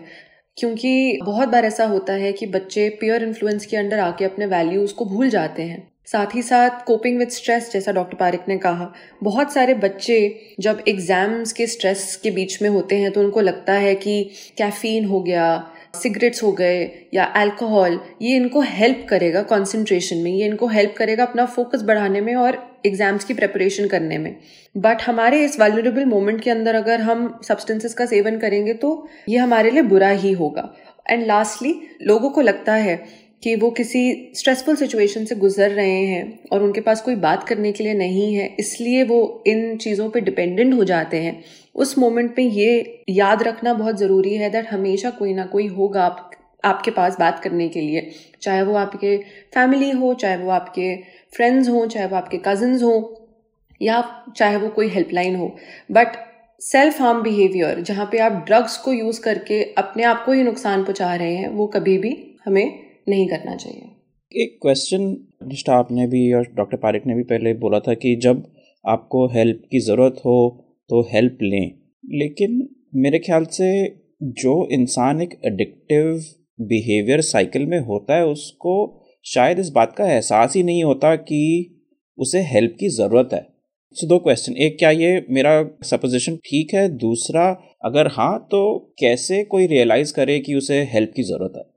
क्योंकि 0.56 1.18
बहुत 1.22 1.48
बार 1.48 1.64
ऐसा 1.64 1.84
होता 1.84 2.12
है 2.12 2.32
कि 2.32 2.46
बच्चे 2.46 2.88
पियर 2.88 3.22
इन्फ्लुएंस 3.22 3.66
के 3.66 3.76
अंडर 3.76 3.98
आके 3.98 4.24
अपने 4.24 4.46
वैल्यूज़ 4.46 4.94
को 4.94 5.04
भूल 5.04 5.28
जाते 5.28 5.62
हैं। 5.62 5.95
साथ 6.06 6.34
ही 6.34 6.42
साथ 6.42 6.84
कोपिंग 6.86 7.18
विद 7.18 7.28
स्ट्रेस 7.30 7.70
जैसा 7.72 7.92
डॉक्टर 7.92 8.16
पारिक 8.16 8.48
ने 8.48 8.56
कहा, 8.58 8.92
बहुत 9.22 9.52
सारे 9.52 9.74
बच्चे 9.76 10.18
जब 10.60 10.82
एग्ज़ाम्स 10.88 11.52
के 11.52 11.66
स्ट्रेस 11.66 12.14
के 12.22 12.30
बीच 12.32 12.60
में 12.62 12.68
होते 12.70 12.98
हैं 12.98 13.10
तो 13.12 13.20
उनको 13.20 13.40
लगता 13.42 13.72
है 13.74 13.94
कि 13.96 14.22
कैफीन 14.58 15.04
हो 15.04 15.20
गया 15.22 15.72
सिगरेट्स 15.94 16.42
हो 16.42 16.50
गए, 16.52 16.80
या 17.14 17.24
अल्कोहल 17.24 17.98
ये 18.22 18.36
इनको 18.36 18.60
हेल्प 18.62 19.06
करेगा 19.10 19.42
कंसंट्रेशन 19.44 20.16
में, 20.16 20.30
ये 20.30 20.46
इनको 20.46 20.66
हेल्प 20.68 20.94
करेगा 20.98 21.24
अपना 21.24 21.44
फोकस 21.46 21.82
बढ़ाने 21.82 22.20
में 22.20 22.34
और 22.36 22.58
एग्ज़ाम्स 22.86 23.24
की 23.24 23.34
प्रिपरेशन 23.34 23.86
करने 23.88 24.18
में। 24.18 24.34
बट 24.74 25.02
हमारे 25.02 25.44
इस 25.44 25.58
वैल्यूरेबल 25.60 26.04
मोमेंट 26.06 26.40
के 26.40 26.50
अंदर 26.50 26.74
अगर 26.74 27.00
हम 27.00 27.28
सब्सटेंसेस 27.44 27.94
का 27.94 28.06
सेवन 28.06 28.38
करेंगे 28.38 28.74
तो 28.74 28.90
ये 29.28 29.38
हमारे 29.38 29.70
लिए 29.70 29.82
बुरा 29.84 30.08
ही 30.10 30.32
होगा। 30.34 30.72
एंड 31.08 31.26
लास्टली 31.26 31.74
लोगों 32.02 32.30
को 32.30 32.40
लगता 32.40 32.74
है 32.74 32.96
कि 33.42 33.54
वो 33.56 33.70
किसी 33.70 34.32
स्ट्रेसफुल 34.36 34.76
सिचुएशन 34.76 35.24
से 35.24 35.34
गुजर 35.34 35.70
रहे 35.70 36.04
हैं 36.06 36.38
और 36.52 36.62
उनके 36.62 36.80
पास 36.80 37.00
कोई 37.00 37.14
बात 37.16 37.44
करने 37.44 37.72
के 37.72 37.84
लिए 37.84 37.94
नहीं 37.94 38.34
है, 38.34 38.46
इसलिए 38.60 39.02
वो 39.02 39.42
इन 39.46 39.76
चीज़ों 39.76 40.08
पे 40.10 40.20
डिपेंडेंट 40.20 40.74
हो 40.74 40.84
जाते 40.84 41.16
हैं। 41.16 41.42
उस 41.74 41.96
मोमेंट 41.98 42.34
पे 42.36 42.42
ये 42.42 43.02
याद 43.08 43.42
रखना 43.42 43.74
बहुत 43.74 43.98
ज़रूरी 43.98 44.34
है 44.36 44.50
दैट 44.50 44.66
हमेशा 44.66 45.10
कोई 45.10 45.34
ना 45.34 45.44
कोई 45.46 45.66
होगा 45.66 46.04
आप, 46.04 46.30
आपके 46.64 46.90
पास 46.90 47.16
बात 47.20 47.40
करने 47.40 47.68
के 47.68 47.80
लिए। 47.80 48.10
चाहे 48.42 48.62
वो 48.62 48.74
आपके 48.74 49.16
फैमिली 49.54 49.90
हो, 49.90 50.12
चाहे 50.14 50.36
वो 50.36 50.50
आपके 50.50 50.94
फ्रेंड्स 51.32 51.68
हों, 51.68 51.86
चाहे 51.86 52.06
वो 52.06 52.16
आपके 52.16 52.40
कजन्स 52.46 52.82
हों, 52.82 53.02
या 53.80 54.02
चाहे 54.36 54.56
वो 54.56 54.68
कोई 54.68 54.88
हेल्पलाइन 54.88 55.36
हो। 55.36 55.54
बट 55.92 56.16
सेल्फ 56.62 57.00
हार्म 57.00 57.22
बिहेवियर 57.22 57.80
जहाँ 57.82 58.08
पे 58.12 58.18
आप 58.18 58.32
ड्रग्स 58.46 58.76
को 58.76 58.92
यूज़ 58.92 59.20
करके 59.20 59.62
अपने 59.74 60.02
आप 60.04 60.24
को 60.24 60.32
ही 60.32 60.42
नुकसान 60.42 60.84
पहुँचा 60.84 61.14
रहे 61.14 61.34
हैं, 61.34 61.48
वो 61.48 61.66
कभी 61.66 61.96
भी 61.98 62.16
हमें 62.46 62.85
नहीं 63.06 63.26
करना 63.28 63.54
चाहिए। 63.56 63.82
एक 64.32 64.58
क्वेश्चन 64.62 65.16
जिसका 65.48 65.74
आपने 65.74 66.06
भी 66.06 66.32
और 66.32 66.46
डॉक्टर 66.56 66.76
पारिक 66.76 67.06
ने 67.06 67.14
भी 67.14 67.22
पहले 67.22 67.52
बोला 67.54 67.78
था 67.80 67.94
कि 67.94 68.14
जब 68.16 68.42
आपको 68.84 69.26
हेल्प 69.28 69.62
की 69.70 69.80
ज़रूरत 69.80 70.20
हो 70.26 70.38
तो 70.90 71.02
हेल्प 71.12 71.38
लें। 71.42 71.70
लेकिन 72.14 72.68
मेरे 72.96 73.18
ख्याल 73.18 73.44
से 73.44 73.68
जो 74.22 74.68
इंसान 74.72 75.20
एक 75.22 75.40
एडिक्टिव 75.44 76.22
बिहेवियर 76.60 77.20
साइकिल 77.20 77.66
में 77.66 77.78
होता 77.78 78.16
है, 78.16 78.26
उसको 78.26 79.02
शायद 79.24 79.58
इस 79.58 79.70
बात 79.70 79.94
का 79.96 80.06
एहसास 80.06 80.56
ही 80.56 80.62
नहीं 80.62 80.84
होता 80.84 81.14
कि 81.16 81.72
उसे 82.18 82.40
हेल्प 82.42 82.76
की 82.80 82.88
ज़रूरत 82.88 83.28
है। 83.32 83.46
सो 83.96 84.06
दो 84.06 84.18
क्वेश्चन 84.18 84.56
एक, 84.56 84.76
क्या 84.78 84.90
ये 84.90 85.24
मेरा 85.30 85.70
सपोजिशन 85.84 86.36
ठीक 86.36 86.74
है? 86.74 86.88
दूसरा, 86.88 87.48
अगर 87.84 88.06
हाँ 88.06 88.38
तो 88.50 88.94
कैसे 88.98 89.42
कोई 89.44 89.66
रियलाइज़ 89.66 90.12
करे 90.14 90.38
कि 90.40 90.54
उसे 90.54 90.82
हेल्प 90.92 91.12
की 91.16 91.22
ज़रूरत 91.22 91.52
है? 91.56 91.75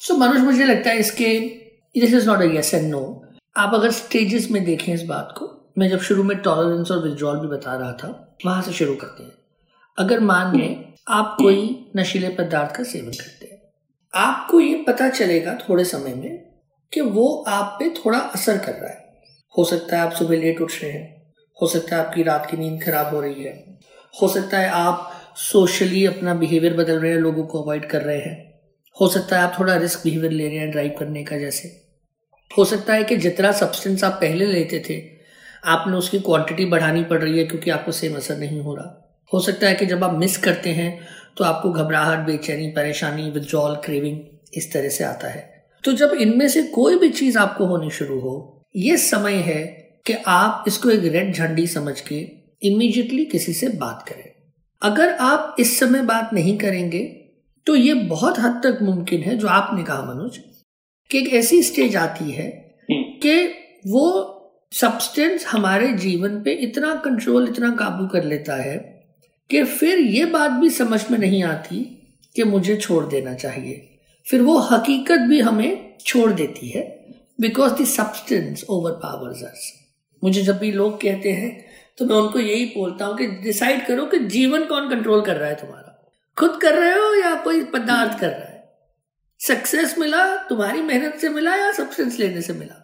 सो 0.00 0.14
so, 0.14 0.20
मनोज 0.20 0.40
मुझे 0.40 0.64
लगता 0.64 0.90
है 0.90 0.98
इसके 0.98 1.38
this 2.00 2.14
is 2.14 2.26
not 2.26 2.56
us 2.58 2.74
and 2.74 2.90
no 2.90 3.24
आप 3.56 3.74
अगर 3.74 3.90
स्टेजेस 3.90 4.50
में 4.50 4.64
देखें 4.64 4.94
इस 4.94 5.02
बात 5.02 5.34
को 5.38 5.72
मैं 5.78 5.88
जब 5.88 6.00
शुरू 6.00 6.22
में 6.22 6.38
टॉलरेंस 6.38 6.90
और 6.90 7.08
विद्रॉल 7.08 7.40
भी 7.40 7.48
बता 7.48 7.76
रहा 7.76 7.92
था 7.92 8.38
वहाँ 8.46 8.62
से 8.62 8.72
शुरू 8.72 8.94
करते 8.94 9.22
हैं। 9.22 9.32
अगर 9.98 10.20
मान 10.20 10.56
लें 10.56 10.92
आप 11.08 11.36
कोई 11.38 11.90
नशीले 11.96 12.28
पदार्थ 12.28 12.76
का 12.76 12.84
सेवन 12.84 13.10
करते 13.10 13.46
हैं 13.46 13.62
आपको 14.14 14.60
ये 14.60 14.84
पता 14.88 15.08
चलेगा 15.08 15.54
थोड़े 15.54 15.84
समय 15.84 16.14
में 16.14 16.38
कि 16.92 17.00
वो 17.00 17.44
आप 17.48 17.76
पे 17.80 17.90
थोड़ा 17.90 18.18
असर 18.18 18.58
कर 18.58 18.72
रहा 18.72 18.90
है। 18.90 19.22
हो 19.58 19.64
सकता 19.64 19.96
है 19.96 20.02
आप 20.02 20.12
सुबह 20.12 20.36
लेट 20.36 20.60
उठ 20.60 20.72
रहे 20.82 20.92
हैं 20.92 21.32
हो 21.62 21.66
सकता 21.66 21.96
है 21.96 22.06
आपकी 22.06 22.22
रात 22.22 22.50
की 22.50 22.56
नींद 22.56 22.82
खराब 22.82 23.14
हो 23.14 23.20
रही 23.20 23.42
है 23.42 23.78
हो 24.22 24.28
सकता 24.28 24.58
है 24.58 24.68
आप 24.68 25.12
सोशली 25.36 26.06
अपना 26.06 26.34
बिहेवियर 26.34 26.74
बदल 26.74 27.00
रहे 27.00 27.12
हैं 27.12 27.18
लोगों 27.18 27.46
को 27.46 27.62
अवॉइड 27.62 27.90
कर 27.90 28.02
रहे 28.02 28.18
हैं। 28.18 28.49
हो 29.00 29.08
सकता 29.08 29.36
है 29.36 29.42
आप 29.42 29.56
थोड़ा 29.58 29.76
रिस्क 29.76 30.02
बिहेवियर 30.04 30.32
ले 30.32 30.48
रहे 30.48 30.56
हैं 30.56 30.70
ड्राइव 30.70 30.94
करने 30.98 31.24
का 31.24 31.38
जैसे। 31.38 31.68
हो 32.50 32.64
सकता 32.64 32.94
है 32.94 33.04
कि 33.04 33.16
जितना 33.16 33.52
सब्सटेंस 33.52 34.04
आप 34.04 34.12
पहले 34.12 34.46
लेते 34.46 34.82
थे, 34.90 35.02
आपने 35.64 35.96
उसकी 35.96 36.18
क्वांटिटी 36.18 36.64
बढ़ानी 36.64 37.04
पड़ 37.04 37.18
रही 37.18 37.38
है 37.38 37.44
क्योंकि 37.44 37.70
आपको 37.70 37.92
सेम 37.92 38.16
असर 38.16 38.38
नहीं 38.38 38.60
हो 38.60 38.74
रहा। 38.74 39.24
हो 39.32 39.40
सकता 39.40 39.68
है 39.68 39.74
कि 39.74 39.86
जब 39.86 40.04
आप 40.04 40.18
मिस 40.18 40.36
करते 40.36 40.70
हैं 40.70 41.00
तो 41.36 41.44
आपको 41.44 41.70
घबराहट, 41.72 42.18
बेचैनी, 42.18 42.68
परेशानी 42.68 43.30
विद्रॉल 43.30 43.74
क्रेविंग 43.74 44.20
इस 44.54 44.72
तरह 44.72 44.88
से 44.88 45.04
आता 45.04 45.28
है। 45.28 45.64
तो 45.84 45.92
जब 45.92 46.12
इनमें 46.12 46.48
से 46.48 46.62
कोई 46.62 46.98
भी 46.98 47.08
चीज़ 47.08 47.38
आपको 47.38 47.66
होनी 47.66 47.90
शुरू 47.90 48.20
हो, 48.20 48.62
ये 48.76 48.96
समय 48.96 49.32
है 49.32 49.64
कि 50.06 50.12
आप 50.26 50.64
इसको 50.68 50.90
एक 50.90 51.04
रेड 51.04 51.34
झंडी 51.34 51.66
समझ 51.66 52.00
के 52.00 52.20
इमीजिएटली 52.62 53.24
किसी 53.24 53.52
से 53.52 53.68
बात 53.68 54.04
करें। 54.08 54.24
अगर 54.82 55.12
आप 55.12 55.56
इस 55.58 55.78
समय 55.80 56.02
बात 56.02 56.30
नहीं 56.32 56.58
करेंगे 56.58 57.19
तो 57.70 57.76
ये 57.76 57.94
बहुत 57.94 58.38
हद 58.38 58.60
तक 58.64 58.78
मुमकिन 58.82 59.22
है 59.22 59.36
जो 59.36 59.48
आपने 59.48 59.82
कहा 59.82 60.02
मनोज 60.02 60.38
कि 61.10 61.18
एक 61.18 61.34
ऐसी 61.34 61.62
स्टेज 61.62 61.96
आती 61.96 62.30
है 62.30 62.78
कि 62.92 63.46
वो 63.86 64.36
सब्सटेंस 64.72 65.46
हमारे 65.46 65.92
जीवन 65.92 66.42
पे 66.42 66.52
इतना 66.52 66.94
कंट्रोल 66.94 67.48
इतना 67.48 67.70
काबू 67.70 68.06
कर 68.06 68.24
लेता 68.24 68.56
है 68.56 68.76
कि 69.50 69.64
फिर 69.64 69.98
ये 69.98 70.24
बात 70.24 70.50
भी 70.50 70.70
समझ 70.70 71.10
में 71.10 71.18
नहीं 71.18 71.44
आती 71.44 72.08
कि 72.36 72.44
मुझे 72.44 72.76
छोड़ 72.76 73.06
देना 73.06 73.34
चाहिए। 73.34 73.98
फिर 74.26 74.42
वो 74.42 74.58
हकीकत 74.58 75.18
भी 75.20 75.40
हमें 75.40 75.98
छोड़ 76.06 76.32
देती 76.32 76.68
है 76.68 77.06
because 77.40 77.82
the 77.82 77.84
substance 77.84 78.64
overpowers 78.92 79.42
us 79.42 79.72
मुझे 80.24 80.42
जब 80.42 80.58
भी 80.58 80.72
लोग 80.72 81.00
कहते 81.00 81.32
हैं 81.32 81.66
तो 81.98 82.04
मैं 82.04 82.16
उनको 82.16 82.38
यही 82.38 82.64
बोलता 82.64 83.04
हूँ 83.04 83.16
कि 83.16 83.26
डिसाइड 83.26 83.86
करो 83.86 84.06
कि 84.06 84.18
जीवन 84.18 84.64
कौन 84.64 84.90
कंट्रोल 84.90 85.20
कर 85.20 85.36
रहा 85.36 85.48
है 85.48 85.54
तुम्हारा। 85.54 85.89
खुद 86.40 86.58
कर 86.62 86.74
रहे 86.74 86.92
हो 86.92 87.14
या 87.14 87.34
कोई 87.34 87.62
पदार्थ 87.64 88.18
कर 88.20 88.28
रहा 88.28 88.38
है? 88.38 88.48
सक्सेस 89.40 89.94
मिला, 89.98 90.24
तुम्हारी 90.44 90.82
मेहनत 90.82 91.18
से 91.20 91.28
मिला 91.28 91.56
या 91.56 91.72
सब्सटेंस 91.72 92.18
लेने 92.18 92.42
से 92.42 92.52
मिला? 92.52 92.76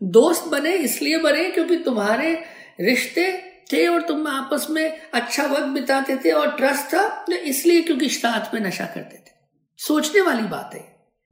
दोस्त 0.00 0.48
बने, 0.48 0.72
इसलिए 0.78 1.18
बने 1.18 1.44
क्योंकि 1.50 1.76
तुम्हारे 1.76 2.32
रिश्ते 2.80 3.32
थे 3.72 3.86
और 3.88 4.00
तुम 4.02 4.26
आपस 4.28 4.66
में 4.70 4.98
अच्छा 5.14 5.46
वक्त 5.46 5.66
बिताते 5.74 6.16
थे 6.16 6.30
और 6.30 6.50
ट्रस्ट 6.56 6.94
था 6.94 7.24
इसलिए 7.44 7.80
क्योंकि 7.82 8.08
साथ 8.08 8.54
में 8.54 8.60
नशा 8.60 8.84
करते 8.86 9.16
थे? 9.16 9.32
सोचने 9.80 10.20
वाली 10.20 10.42
बात 10.48 10.74
है 10.74 10.82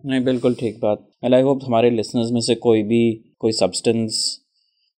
नहीं, 0.05 0.25
बिल्कुल 0.25 0.55
ठीक 0.55 0.79
बात। 0.81 1.07
आई 1.25 1.43
होप 1.43 1.61
हमारे 1.65 1.91
लिसनर्स 1.91 2.31
में 2.33 2.41
से 2.41 2.55
कोई 2.55 2.83
भी 2.83 3.03
कोई 3.41 3.53
सब्सटेंस 3.53 4.25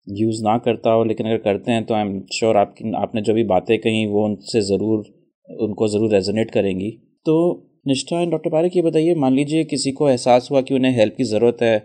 यूज़ 0.07 0.43
ना 0.43 0.57
करता 0.57 0.91
हो, 0.91 1.03
लेकिन 1.03 1.27
अगर 1.27 1.37
करते 1.37 1.71
हैं 1.71 1.83
तो 1.85 1.93
आई 1.93 2.01
एम 2.01 2.19
श्योर 2.33 2.57
आपकी, 2.57 2.93
आपने 2.93 3.21
जो 3.21 3.33
भी 3.33 3.43
बातें 3.45 3.77
कही 3.79 4.05
वो 4.05 4.25
उनसे 4.25 4.61
ज़रूर 4.61 5.03
उनको 5.49 5.87
ज़रूर 5.87 6.13
रेजोनेट 6.13 6.51
करेंगी। 6.51 6.89
तो 7.25 7.35
निष्ठा 7.87 8.19
एंड 8.21 8.31
डॉक्टर 8.31 8.49
पारिक, 8.49 8.75
ये 8.75 8.81
बताइए, 8.81 9.15
मान 9.15 9.33
लीजिए 9.33 9.63
किसी 9.65 9.91
को 9.91 10.09
एहसास 10.09 10.47
हुआ 10.51 10.61
कि 10.61 10.73
उन्हें 10.73 10.95
हेल्प 10.95 11.15
की 11.17 11.23
ज़रूरत 11.25 11.57
है, 11.61 11.75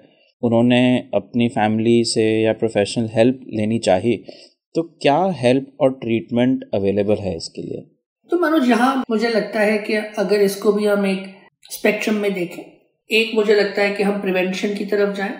उन्होंने 0.42 0.98
अपनी 1.14 1.48
फैमिली 1.50 2.02
से 2.06 2.24
या 2.42 2.52
प्रोफेशनल 2.54 3.08
हेल्प 3.12 3.40
लेनी 3.52 3.78
चाहिए 3.80 4.24
तो 4.74 4.82
क्या 5.02 5.18
हेल्प 5.36 5.66
और 5.80 5.90
ट्रीटमेंट 5.94 6.64
अवेलेबल 6.74 7.16
है 7.16 7.36
इसके 7.36 7.62
लिए? 7.62 7.80
तो 8.30 8.38
मनोज, 8.38 8.68
यहाँ 8.70 9.04
मुझे 9.10 9.28
लगता 9.28 9.60
है 9.60 9.78
कि 9.80 9.94
अगर 9.94 10.40
इसको 10.42 10.72
भी 10.72 10.86
हम 10.86 11.06
एक 11.06 11.24
स्पेक्ट्रम 11.70 12.14
में 12.16 12.32
देखें, 12.34 12.62
एक 13.10 13.34
मुझे 13.34 13.54
लगता 13.54 13.82
है 13.82 13.94
कि 13.94 14.02
हम 14.02 14.20
प्रिवेंशन 14.20 14.74
की 14.74 14.84
तरफ़ 14.86 15.16
जाएँ। 15.16 15.32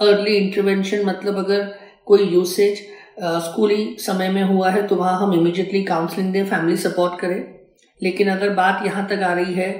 अर्ली 0.00 0.36
इंटरवेंशन 0.36 1.04
मतलब 1.06 1.36
अगर 1.38 1.62
कोई 2.06 2.24
यूसेज 2.24 2.80
स्कूली 3.20 3.84
समय 4.00 4.28
में 4.30 4.42
हुआ 4.44 4.70
है 4.70 4.86
तो 4.86 4.96
वहाँ 4.96 5.18
हम 5.20 5.32
इमिजिएटली 5.34 5.82
काउंसलिंग 5.84 6.32
दें 6.32 6.44
फैमिली 6.46 6.76
सपोर्ट 6.78 7.20
करें। 7.20 7.40
लेकिन 8.00 8.28
अगर 8.30 8.50
बात 8.54 8.84
यहाँ 8.86 9.06
तक 9.08 9.22
आ 9.22 9.32
रही 9.34 9.54
है 9.54 9.70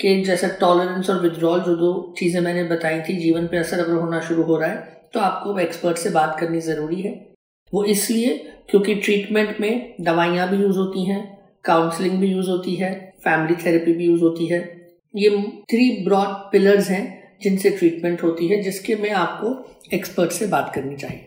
कि 0.00 0.22
जैसा 0.24 0.48
टॉलरेंस 0.60 1.10
और 1.10 1.20
विद्रॉल 1.20 1.60
जो 1.60 1.74
दो 1.76 1.92
चीज़ें 2.18 2.40
मैंने 2.40 2.64
बताई 2.66 3.00
थी, 3.00 3.16
जीवन 3.16 3.46
पे 3.46 3.56
असर 3.58 3.80
अगर 3.80 3.94
होना 3.94 4.20
शुरू 4.20 4.42
हो 4.42 4.56
रहा 4.56 4.70
है 4.70 5.00
तो 5.14 5.20
आपको 5.20 5.58
एक्सपर्ट 5.60 5.96
से 5.98 6.10
बात 6.10 6.36
करनी 6.40 6.60
ज़रूरी 6.62 7.00
है। 7.02 7.12
वो 7.72 7.84
इसलिए 7.86 8.36
क्योंकि 8.70 8.94
ट्रीटमेंट 8.96 9.60
में 9.60 9.94
दवाइयाँ 10.00 10.48
भी 10.50 10.56
यूज़ 10.56 10.78
होती 10.78 11.04
हैं 11.04 11.20
काउंसलिंग 11.64 12.18
भी 12.20 12.28
यूज़ 12.28 12.48
होती 12.50 12.74
है 12.74 12.92
फैमिली 13.24 13.54
थेरेपी 13.56 13.92
भी 13.92 14.06
यूज़ 14.06 14.22
होती 14.22 14.46
है। 14.46 14.60
ये 15.14 15.30
थ्री 15.70 15.90
ब्रॉड 16.04 16.50
पिलर्स 16.52 16.88
हैं 16.90 17.04
जिनसे 17.42 17.70
ट्रीटमेंट 17.70 18.22
होती 18.22 18.48
है, 18.48 18.62
जिसके 18.62 18.96
में 18.96 19.10
आपको 19.10 19.48
एक्सपर्ट 19.94 20.30
से 20.32 20.46
बात 20.46 20.72
करनी 20.74 20.96
चाहिए। 20.96 21.26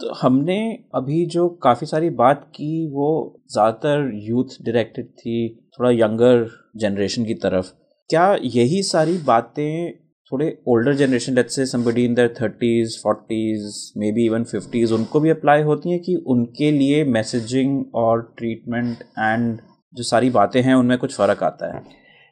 तो 0.00 0.12
हमने 0.12 0.58
अभी 0.94 1.24
जो 1.26 1.48
काफ़ी 1.62 1.86
सारी 1.86 2.10
बात 2.10 2.44
की, 2.54 2.88
वो 2.88 3.40
ज़्यादातर 3.52 4.10
यूथ 4.14 4.62
डायरेक्टेड 4.62 5.06
थी, 5.06 5.48
थोड़ा 5.78 5.90
यंगर 5.90 6.46
जनरेशन 6.76 7.24
की 7.24 7.34
तरफ़। 7.34 7.72
क्या 8.10 8.36
यही 8.44 8.82
सारी 8.82 9.16
बातें 9.18 9.92
थोड़े 10.32 10.58
older 10.68 10.94
generation 10.94 11.34
let's 11.34 11.54
say 11.56 11.66
somebody 11.66 12.04
in 12.04 12.14
their 12.14 12.34
thirties 12.40 12.98
forties 13.02 13.92
maybe 14.12 14.24
even 14.26 14.44
fifties 14.44 14.92
उनको 14.92 15.20
भी 15.20 15.30
अप्लाई 15.30 15.62
होती 15.62 15.90
हैं 15.90 16.00
कि 16.00 16.14
उनके 16.26 16.70
लिए 16.70 17.04
मैसेजिंग 17.04 17.84
और 17.94 18.22
ट्रीटमेंट 18.38 19.02
एंड 19.18 19.58
जो 19.94 20.02
सारी 20.02 20.30
बातें 20.30 20.60
हैं, 20.62 20.74
उनमें 20.74 20.98
कुछ 20.98 21.16
फ़र्क 21.16 21.42
आता 21.42 21.74
है? 21.76 21.82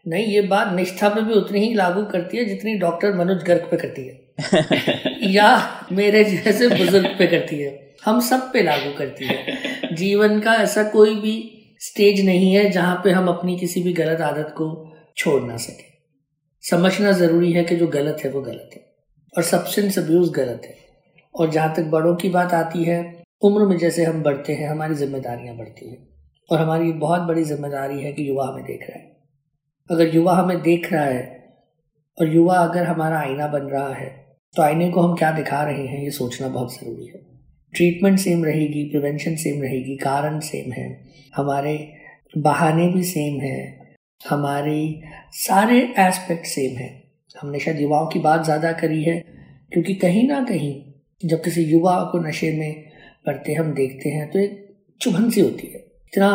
नहीं, 0.08 0.24
ये 0.24 0.40
बात 0.42 0.72
निष्ठा 0.74 1.10
में 1.10 1.24
भी 1.24 1.34
उतनी 1.34 1.60
ही 1.60 1.74
लागू 1.74 2.04
करती 2.04 2.36
है 2.36 2.44
जितनी 2.44 2.74
डॉक्टर 2.78 3.14
मनोज 3.14 3.42
गर्ग 3.44 3.68
पे 3.70 3.76
करती 3.76 4.06
है। 4.08 4.25
या 5.22 5.70
मेरे 5.92 6.24
जैसे 6.24 6.68
बुज़ुर्ग 6.68 7.06
पे 7.18 7.26
करती 7.26 7.62
है। 7.62 7.94
हम 8.04 8.20
सब 8.20 8.52
पे 8.52 8.62
लागू 8.62 8.98
करती 8.98 9.24
है। 9.24 9.94
जीवन 9.94 10.40
का 10.40 10.54
ऐसा 10.54 10.82
कोई 10.82 11.14
भी 11.14 11.52
स्टेज 11.80 12.26
नहीं 12.26 12.54
है 12.54 12.70
जहाँ 12.70 13.00
पे 13.04 13.10
हम 13.10 13.28
अपनी 13.28 13.58
किसी 13.58 13.82
भी 13.82 13.92
गलत 13.92 14.20
आदत 14.20 14.54
को 14.56 14.96
छोड़ 15.16 15.42
ना 15.42 15.56
सके। 15.56 15.84
समझना 16.70 17.12
ज़रूरी 17.12 17.52
है 17.52 17.64
कि 17.64 17.76
जो 17.76 17.86
गलत 17.86 18.16
है 18.24 18.30
वो 18.30 18.40
गलत 18.40 18.70
है 18.74 18.94
और 19.36 19.42
सब्सटेंस 19.42 19.98
अब्यूज़ 19.98 20.30
गलत 20.30 20.62
है। 20.64 20.76
और 21.34 21.50
जहाँ 21.50 21.74
तक 21.76 21.82
बड़ों 21.82 22.16
की 22.16 22.28
बात 22.28 22.54
आती 22.54 22.84
है, 22.84 23.22
उम्र 23.42 23.66
में 23.66 23.78
जैसे 23.78 24.04
हम 24.04 24.22
बढ़ते 24.22 24.52
हैं, 24.52 24.68
हमारी 24.68 24.94
जिम्मेदारियाँ 24.94 25.56
बढ़ती 25.56 25.90
हैं। 25.90 26.08
और 26.50 26.60
हमारी 26.60 26.92
बहुत 26.92 27.20
बड़ी 27.20 27.44
ज़िम्मेदारी 27.44 28.00
है 28.00 28.12
कि 28.12 28.28
युवा 28.28 28.48
हमें 28.48 28.64
देख 28.64 28.80
रहा 28.90 28.98
है। 28.98 29.16
अगर 29.90 30.14
युवा 30.14 30.34
हमें 30.34 30.62
देख 30.62 30.92
रहा 30.92 31.04
है 31.04 31.54
और 32.20 32.34
युवा 32.34 32.54
अगर 32.54 32.82
हमारा 32.82 33.18
आईना 33.18 33.46
बन 33.46 33.62
रहा 33.62 33.94
है 33.94 34.25
तो 34.56 34.62
आईने 34.62 34.88
को 34.90 35.00
हम 35.00 35.14
क्या 35.14 35.30
दिखा 35.32 35.62
रहे 35.62 35.86
हैं, 35.86 36.02
ये 36.02 36.10
सोचना 36.10 36.48
बहुत 36.48 36.74
ज़रूरी 36.74 37.06
है। 37.06 37.20
ट्रीटमेंट 37.74 38.18
सेम 38.18 38.44
रहेगी 38.44 38.84
प्रिवेंशन 38.90 39.34
सेम 39.36 39.62
रहेगी, 39.62 39.96
कारण 39.96 40.38
सेम 40.40 40.72
है। 40.72 40.88
हमारे 41.34 41.76
बहाने 42.38 42.88
भी 42.88 43.02
सेम 43.04 43.40
है। 43.40 43.58
हमारे 44.20 44.78
सारे 45.34 45.78
एस्पेक्ट 45.98 46.46
सेम 46.46 46.76
है। 46.76 46.90
हमने 47.34 47.58
शायद 47.60 47.80
युवाओं 47.80 48.06
की 48.06 48.18
बात 48.18 48.44
ज़्यादा 48.44 48.72
करी 48.72 49.02
है, 49.02 49.18
क्योंकि 49.72 49.94
कहीं 49.96 50.26
ना 50.28 50.42
कहीं 50.44 50.74
जब 51.22 51.42
किसी 51.42 51.62
युवा 51.64 51.96
को 52.12 52.18
नशे 52.18 52.52
में 52.52 52.84
पढ़ते 53.26 53.54
हम 53.54 53.72
देखते 53.74 54.08
हैं 54.08 54.30
तो 54.30 54.38
एक 54.38 54.62
चुभन 55.00 55.28
सी 55.30 55.40
होती 55.40 55.66
है। 55.66 55.78
इतना 55.78 56.30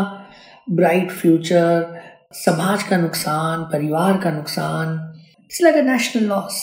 ब्राइट 0.68 1.12
फ्यूचर 1.12 2.00
समाज 2.36 2.84
का 2.84 2.98
नुकसान, 2.98 3.64
परिवार 3.64 4.18
का 4.18 4.32
नुकसान 4.32 4.94
it's 5.42 5.62
like 5.62 5.76
a 5.76 5.82
national 5.84 6.24
loss 6.26 6.62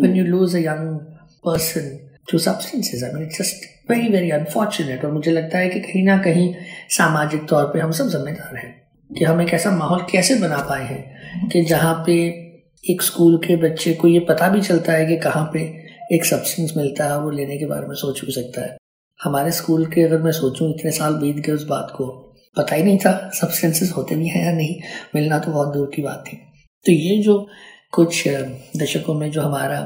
when 0.00 0.16
you 0.16 0.24
lose 0.24 0.56
a 0.56 0.58
young 0.58 0.98
person 1.46 2.10
to 2.32 2.38
substances 2.38 3.04
I 3.04 3.10
mean 3.10 3.22
it's 3.22 3.38
just 3.38 3.90
very 3.90 4.08
very 4.08 4.30
unfortunate 4.30 5.04
और 5.04 5.12
मुझे 5.12 5.30
लगता 5.30 5.58
है 5.58 5.68
कि 5.68 5.80
कहीं 5.80 6.04
ना 6.04 6.18
कहीं 6.18 6.54
सामाजिक 6.90 7.48
तौर 7.48 7.64
पे 7.64 7.80
हम 7.80 7.90
सब 7.90 8.08
जिम्मेदार 8.08 8.56
हैं 8.56 8.82
कि 9.18 9.24
हम 9.24 9.42
एक 9.42 9.54
ऐसा 9.54 9.70
माहौल 9.70 10.00
कैसे 10.10 10.34
बना 10.34 10.56
पाए 10.56 10.84
हैं 10.84 11.48
कि 11.48 11.62
जहाँ 11.64 12.04
पे 12.06 12.16
एक 12.90 13.02
स्कूल 13.02 13.38
के 13.38 13.56
बच्चे 13.56 13.94
को 13.94 14.08
ये 14.08 14.20
पता 14.20 14.48
भी 14.48 14.60
चलता 14.60 14.92
है 14.92 15.06
कि 15.06 15.16
कहाँ 15.16 15.50
पे 15.54 15.60
एक 16.12 16.24
सब्सटेंस 16.24 16.74
मिलता 16.76 17.04
है 17.04 17.20
वो 17.20 17.30
लेने 17.30 17.58
के 17.58 17.66
बारे 17.66 17.86
में 17.86 17.94
सोच 17.94 18.24
भी 18.24 18.32
सकता 18.32 18.62
है। 18.62 18.76
हमारे 19.24 19.50
स्कूल 19.50 19.86
के 19.86 20.02
अगर 20.02 20.18
मैं 20.18 20.32
सोचूं 20.32 20.70
इतने 20.70 20.90
साल 20.90 21.14
बीत 21.14 21.36
गए 21.36 21.52
उस 21.52 21.66
बात 21.66 21.92
को 21.96 22.06
पता 22.56 22.76
ही 22.76 22.82
नहीं 22.82 22.98
था 22.98 23.30
सब्सटेंसेस 23.34 23.92
होते 23.96 24.14
भी 24.14 24.28
हैं 24.28 24.44
या 24.46 24.52
नहीं। 24.52 24.80
मिलना 25.14 25.38
तो 25.38 25.52
बहुत 25.52 25.74
दूर 25.74 25.90
की 25.96 26.02
बात 26.02 26.24
थी। 26.26 26.36
तो 26.86 26.92
ये 26.92 27.22
जो 27.22 27.48
कुछ 27.94 28.22
दशकों 28.76 29.14
में 29.14 29.30
जो 29.30 29.40
हमारा 29.40 29.78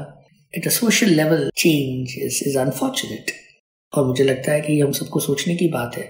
at 0.53 0.67
a 0.67 0.69
social 0.69 1.09
level 1.09 1.49
change 1.57 2.13
is 2.19 2.57
unfortunate 2.59 3.31
और 3.93 4.05
मुझे 4.07 4.23
लगता 4.23 4.51
है 4.51 4.61
कि 4.61 4.79
हम 4.79 4.91
सबको 4.91 5.19
सोचने 5.19 5.55
की 5.55 5.67
बात 5.67 5.97
है 5.97 6.03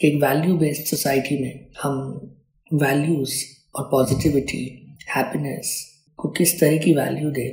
कि 0.00 0.08
एक 0.08 0.22
वैल्यू 0.22 0.56
बेस्ड 0.58 0.84
सोसाइटी 0.86 1.38
में 1.42 1.66
हम 1.82 1.96
वैल्यूज़ 2.70 3.34
और 3.76 3.88
पॉजिटिविटी 3.90 4.62
हैप्पीनेस 5.16 5.72
को 6.18 6.28
किस 6.38 6.58
तरह 6.60 6.76
की 6.78 6.94
वैल्यू 6.94 7.30
दें 7.30 7.50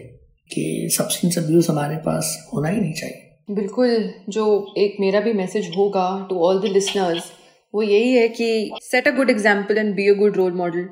कि 0.51 0.89
सब्सटेंस 0.97 1.37
अब्यूज 1.37 1.69
हमारे 1.69 1.95
पास 2.05 2.35
होना 2.53 2.69
ही 2.69 2.79
नहीं 2.81 2.93
चाहिए। 2.93 3.55
बिल्कुल, 3.55 4.13
जो 4.29 4.73
एक 4.77 4.95
मेरा 4.99 5.19
भी 5.19 5.33
मैसेज 5.33 5.71
होगा 5.77 6.07
टू 6.29 6.45
ऑल 6.45 6.61
द 6.61 6.73
लिसनर्स 6.73 7.31
वो 7.73 7.81
यही 7.81 8.13
है 8.13 8.27
कि 8.29 8.71
set 8.83 9.07
a 9.07 9.11
good 9.11 9.29
example 9.29 9.77
and 9.77 9.95
be 9.95 10.09
a 10.09 10.13
good 10.13 10.37
role 10.37 10.53
model 10.53 10.87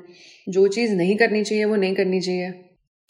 जो 0.46 0.66
चीज़ 0.68 0.92
नहीं 0.94 1.16
करनी 1.16 1.42
चाहिए, 1.44 1.64
वो 1.64 1.76
नहीं 1.76 1.94
करनी 1.94 2.20
चाहिए। 2.20 2.52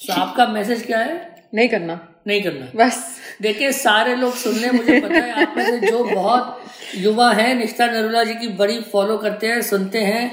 तो 0.01 0.13
आपका 0.13 0.47
मैसेज 0.47 0.85
क्या 0.87 0.99
है? 0.99 1.15
नहीं 1.55 1.69
करना। 1.69 2.01
नहीं 2.27 2.43
करना। 2.43 2.67
बस। 2.77 2.97
देखिए 3.43 3.71
सारे 3.73 4.15
लोग 4.17 4.35
सुन 4.35 4.55
रहे 4.55 4.71
मुझे 4.71 5.01
पता 5.01 5.15
है 5.15 5.43
आप 5.43 5.55
में 5.57 5.65
से 5.65 5.91
जो 5.91 6.03
बहुत 6.05 6.61
युवा 6.97 7.31
है 7.33 7.55
निष्ठा 7.55 7.87
नरूला 7.87 8.25
जी 8.25 8.35
की 8.35 8.49
बड़ी 8.57 8.81
फॉलो 8.93 9.17
करते 9.19 9.47
हैं 9.47 9.61
सुनते 9.63 9.99
हैं 9.99 10.25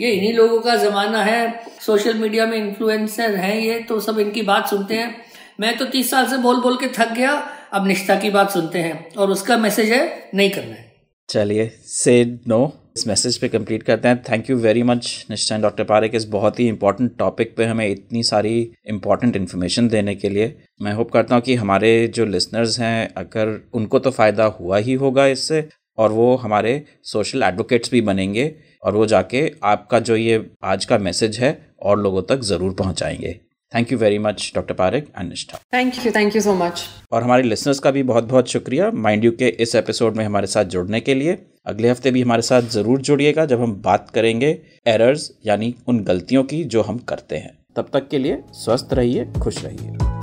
ये 0.00 0.10
इन्हीं 0.10 0.32
लोगों 0.34 0.60
का 0.60 0.76
ज़माना 0.76 1.22
है 1.24 1.40
सोशल 1.80 2.14
मीडिया 2.14 2.46
में 2.46 2.56
इन्फ्लुएंसर 2.58 3.34
हैं 3.34 3.56
ये 3.56 3.78
तो 3.78 4.00
सब 4.00 4.18
इनकी 4.18 4.42
बात 4.42 4.68
सुनते 4.68 4.94
हैं। 4.94 5.14
मैं 5.60 5.76
तो 5.78 5.84
तीस 5.84 6.10
साल 6.10 6.26
से 6.26 6.36
बोल 6.38 6.60
बोल 6.60 6.76
के 6.76 6.88
थक 6.88 7.12
गया 7.12 7.32
अब 7.72 7.86
निष्ठा 7.86 8.14
की 8.20 8.30
बात 8.30 8.50
सुनते 8.50 8.78
हैं 8.78 9.14
और 9.14 9.30
उसका 9.30 9.56
मैसेज 9.58 9.92
है 9.92 10.30
नहीं 10.34 10.50
करना 10.50 10.74
है। 10.74 10.92
चलिए 11.28 11.70
से 11.84 12.22
नो 12.48 12.60
इस 12.96 13.06
मैसेज 13.06 13.36
पे 13.38 13.48
कंप्लीट 13.48 13.82
करते 13.82 14.08
हैं। 14.08 14.22
Thank 14.22 14.50
you 14.50 14.56
very 14.56 14.82
much 14.82 15.26
Nishtha 15.30 15.58
doctor 15.58 15.84
Parikh 15.84 16.14
इस 16.14 16.24
बहुत 16.24 16.60
ही 16.60 16.66
इंपॉर्टेंट 16.68 17.16
टॉपिक 17.18 17.56
पे 17.56 17.64
हमें 17.64 17.86
इतनी 17.88 18.22
सारी 18.22 18.72
इंपॉर्टेंट 18.88 19.36
इन्फॉर्मेशन 19.36 19.88
देने 19.88 20.14
के 20.14 20.28
लिए। 20.28 20.54
मैं 20.82 20.92
होप 20.92 21.10
करता 21.10 21.34
हूँ 21.34 21.42
कि 21.42 21.54
हमारे 21.54 22.06
जो 22.06 22.24
लिसनर्स 22.24 22.78
हैं, 22.80 23.14
अगर 23.14 23.60
उनको 23.74 23.98
तो 23.98 24.10
फ़ायदा 24.10 24.44
हुआ 24.44 24.78
ही 24.78 24.94
होगा 24.94 25.26
इससे, 25.26 25.68
और 25.98 26.12
वो 26.12 26.34
हमारे 26.36 26.82
सोशल 27.02 27.42
एडवोकेट्स 27.42 27.90
भी 27.90 28.00
बनेंगे, 28.00 28.54
और 28.84 28.96
वो 28.96 29.06
जाके 29.06 29.50
आपका 29.64 30.00
जो 30.00 30.16
ये 30.16 30.44
आज 30.64 30.84
का 30.84 30.98
मैसेज 30.98 31.38
है, 31.38 31.58
और 31.82 32.00
लोगों 32.00 32.22
तक 32.22 32.40
ज़रूर 32.40 32.74
पहुँचाएँगे। 32.74 33.38
Thank 33.72 33.92
you 33.92 33.98
very 33.98 34.18
much 34.18 34.50
doctor 34.54 34.74
Parikh 34.74 35.08
and 35.18 35.28
Nishtha 35.28 35.58
thank 35.74 35.94
you 36.06 36.12
thank 36.12 36.36
you 36.36 36.40
so 36.42 36.54
much 36.54 36.82
और 37.12 37.22
हमारे 37.22 37.42
लिसनर्स 37.42 37.78
का 37.78 37.90
भी 37.90 38.02
बहुत 38.02 38.24
बहुत 38.24 38.48
शुक्रिया। 38.48 38.90
माइंड 38.96 39.24
यू 39.24 39.30
के 39.32 39.48
इस 39.58 39.74
एपिसोड 39.74 40.16
में 40.16 40.24
हमारे 40.24 40.46
साथ 40.46 40.64
जुड़ने 40.66 41.00
के 41.00 41.14
लिए। 41.14 41.36
अगले 41.66 41.90
हफ़्ते 41.90 42.10
भी 42.10 42.22
हमारे 42.22 42.42
साथ 42.42 42.62
ज़रूर 42.70 43.00
जुड़िएगा 43.00 43.44
जब 43.46 43.60
हम 43.60 43.74
बात 43.84 44.10
करेंगे 44.10 44.58
एरर्स 44.86 45.30
यानी 45.46 45.74
उन 45.88 46.02
गलतियों 46.04 46.44
की 46.44 46.62
जो 46.66 46.82
हम 46.82 46.98
करते 47.08 47.36
हैं। 47.36 47.58
तब 47.76 47.90
तक 47.92 48.08
के 48.08 48.18
लिए 48.18 48.42
स्वस्थ 48.54 48.94
रहिए 48.94 49.24
खुश 49.42 49.64
रहिए। 49.64 50.19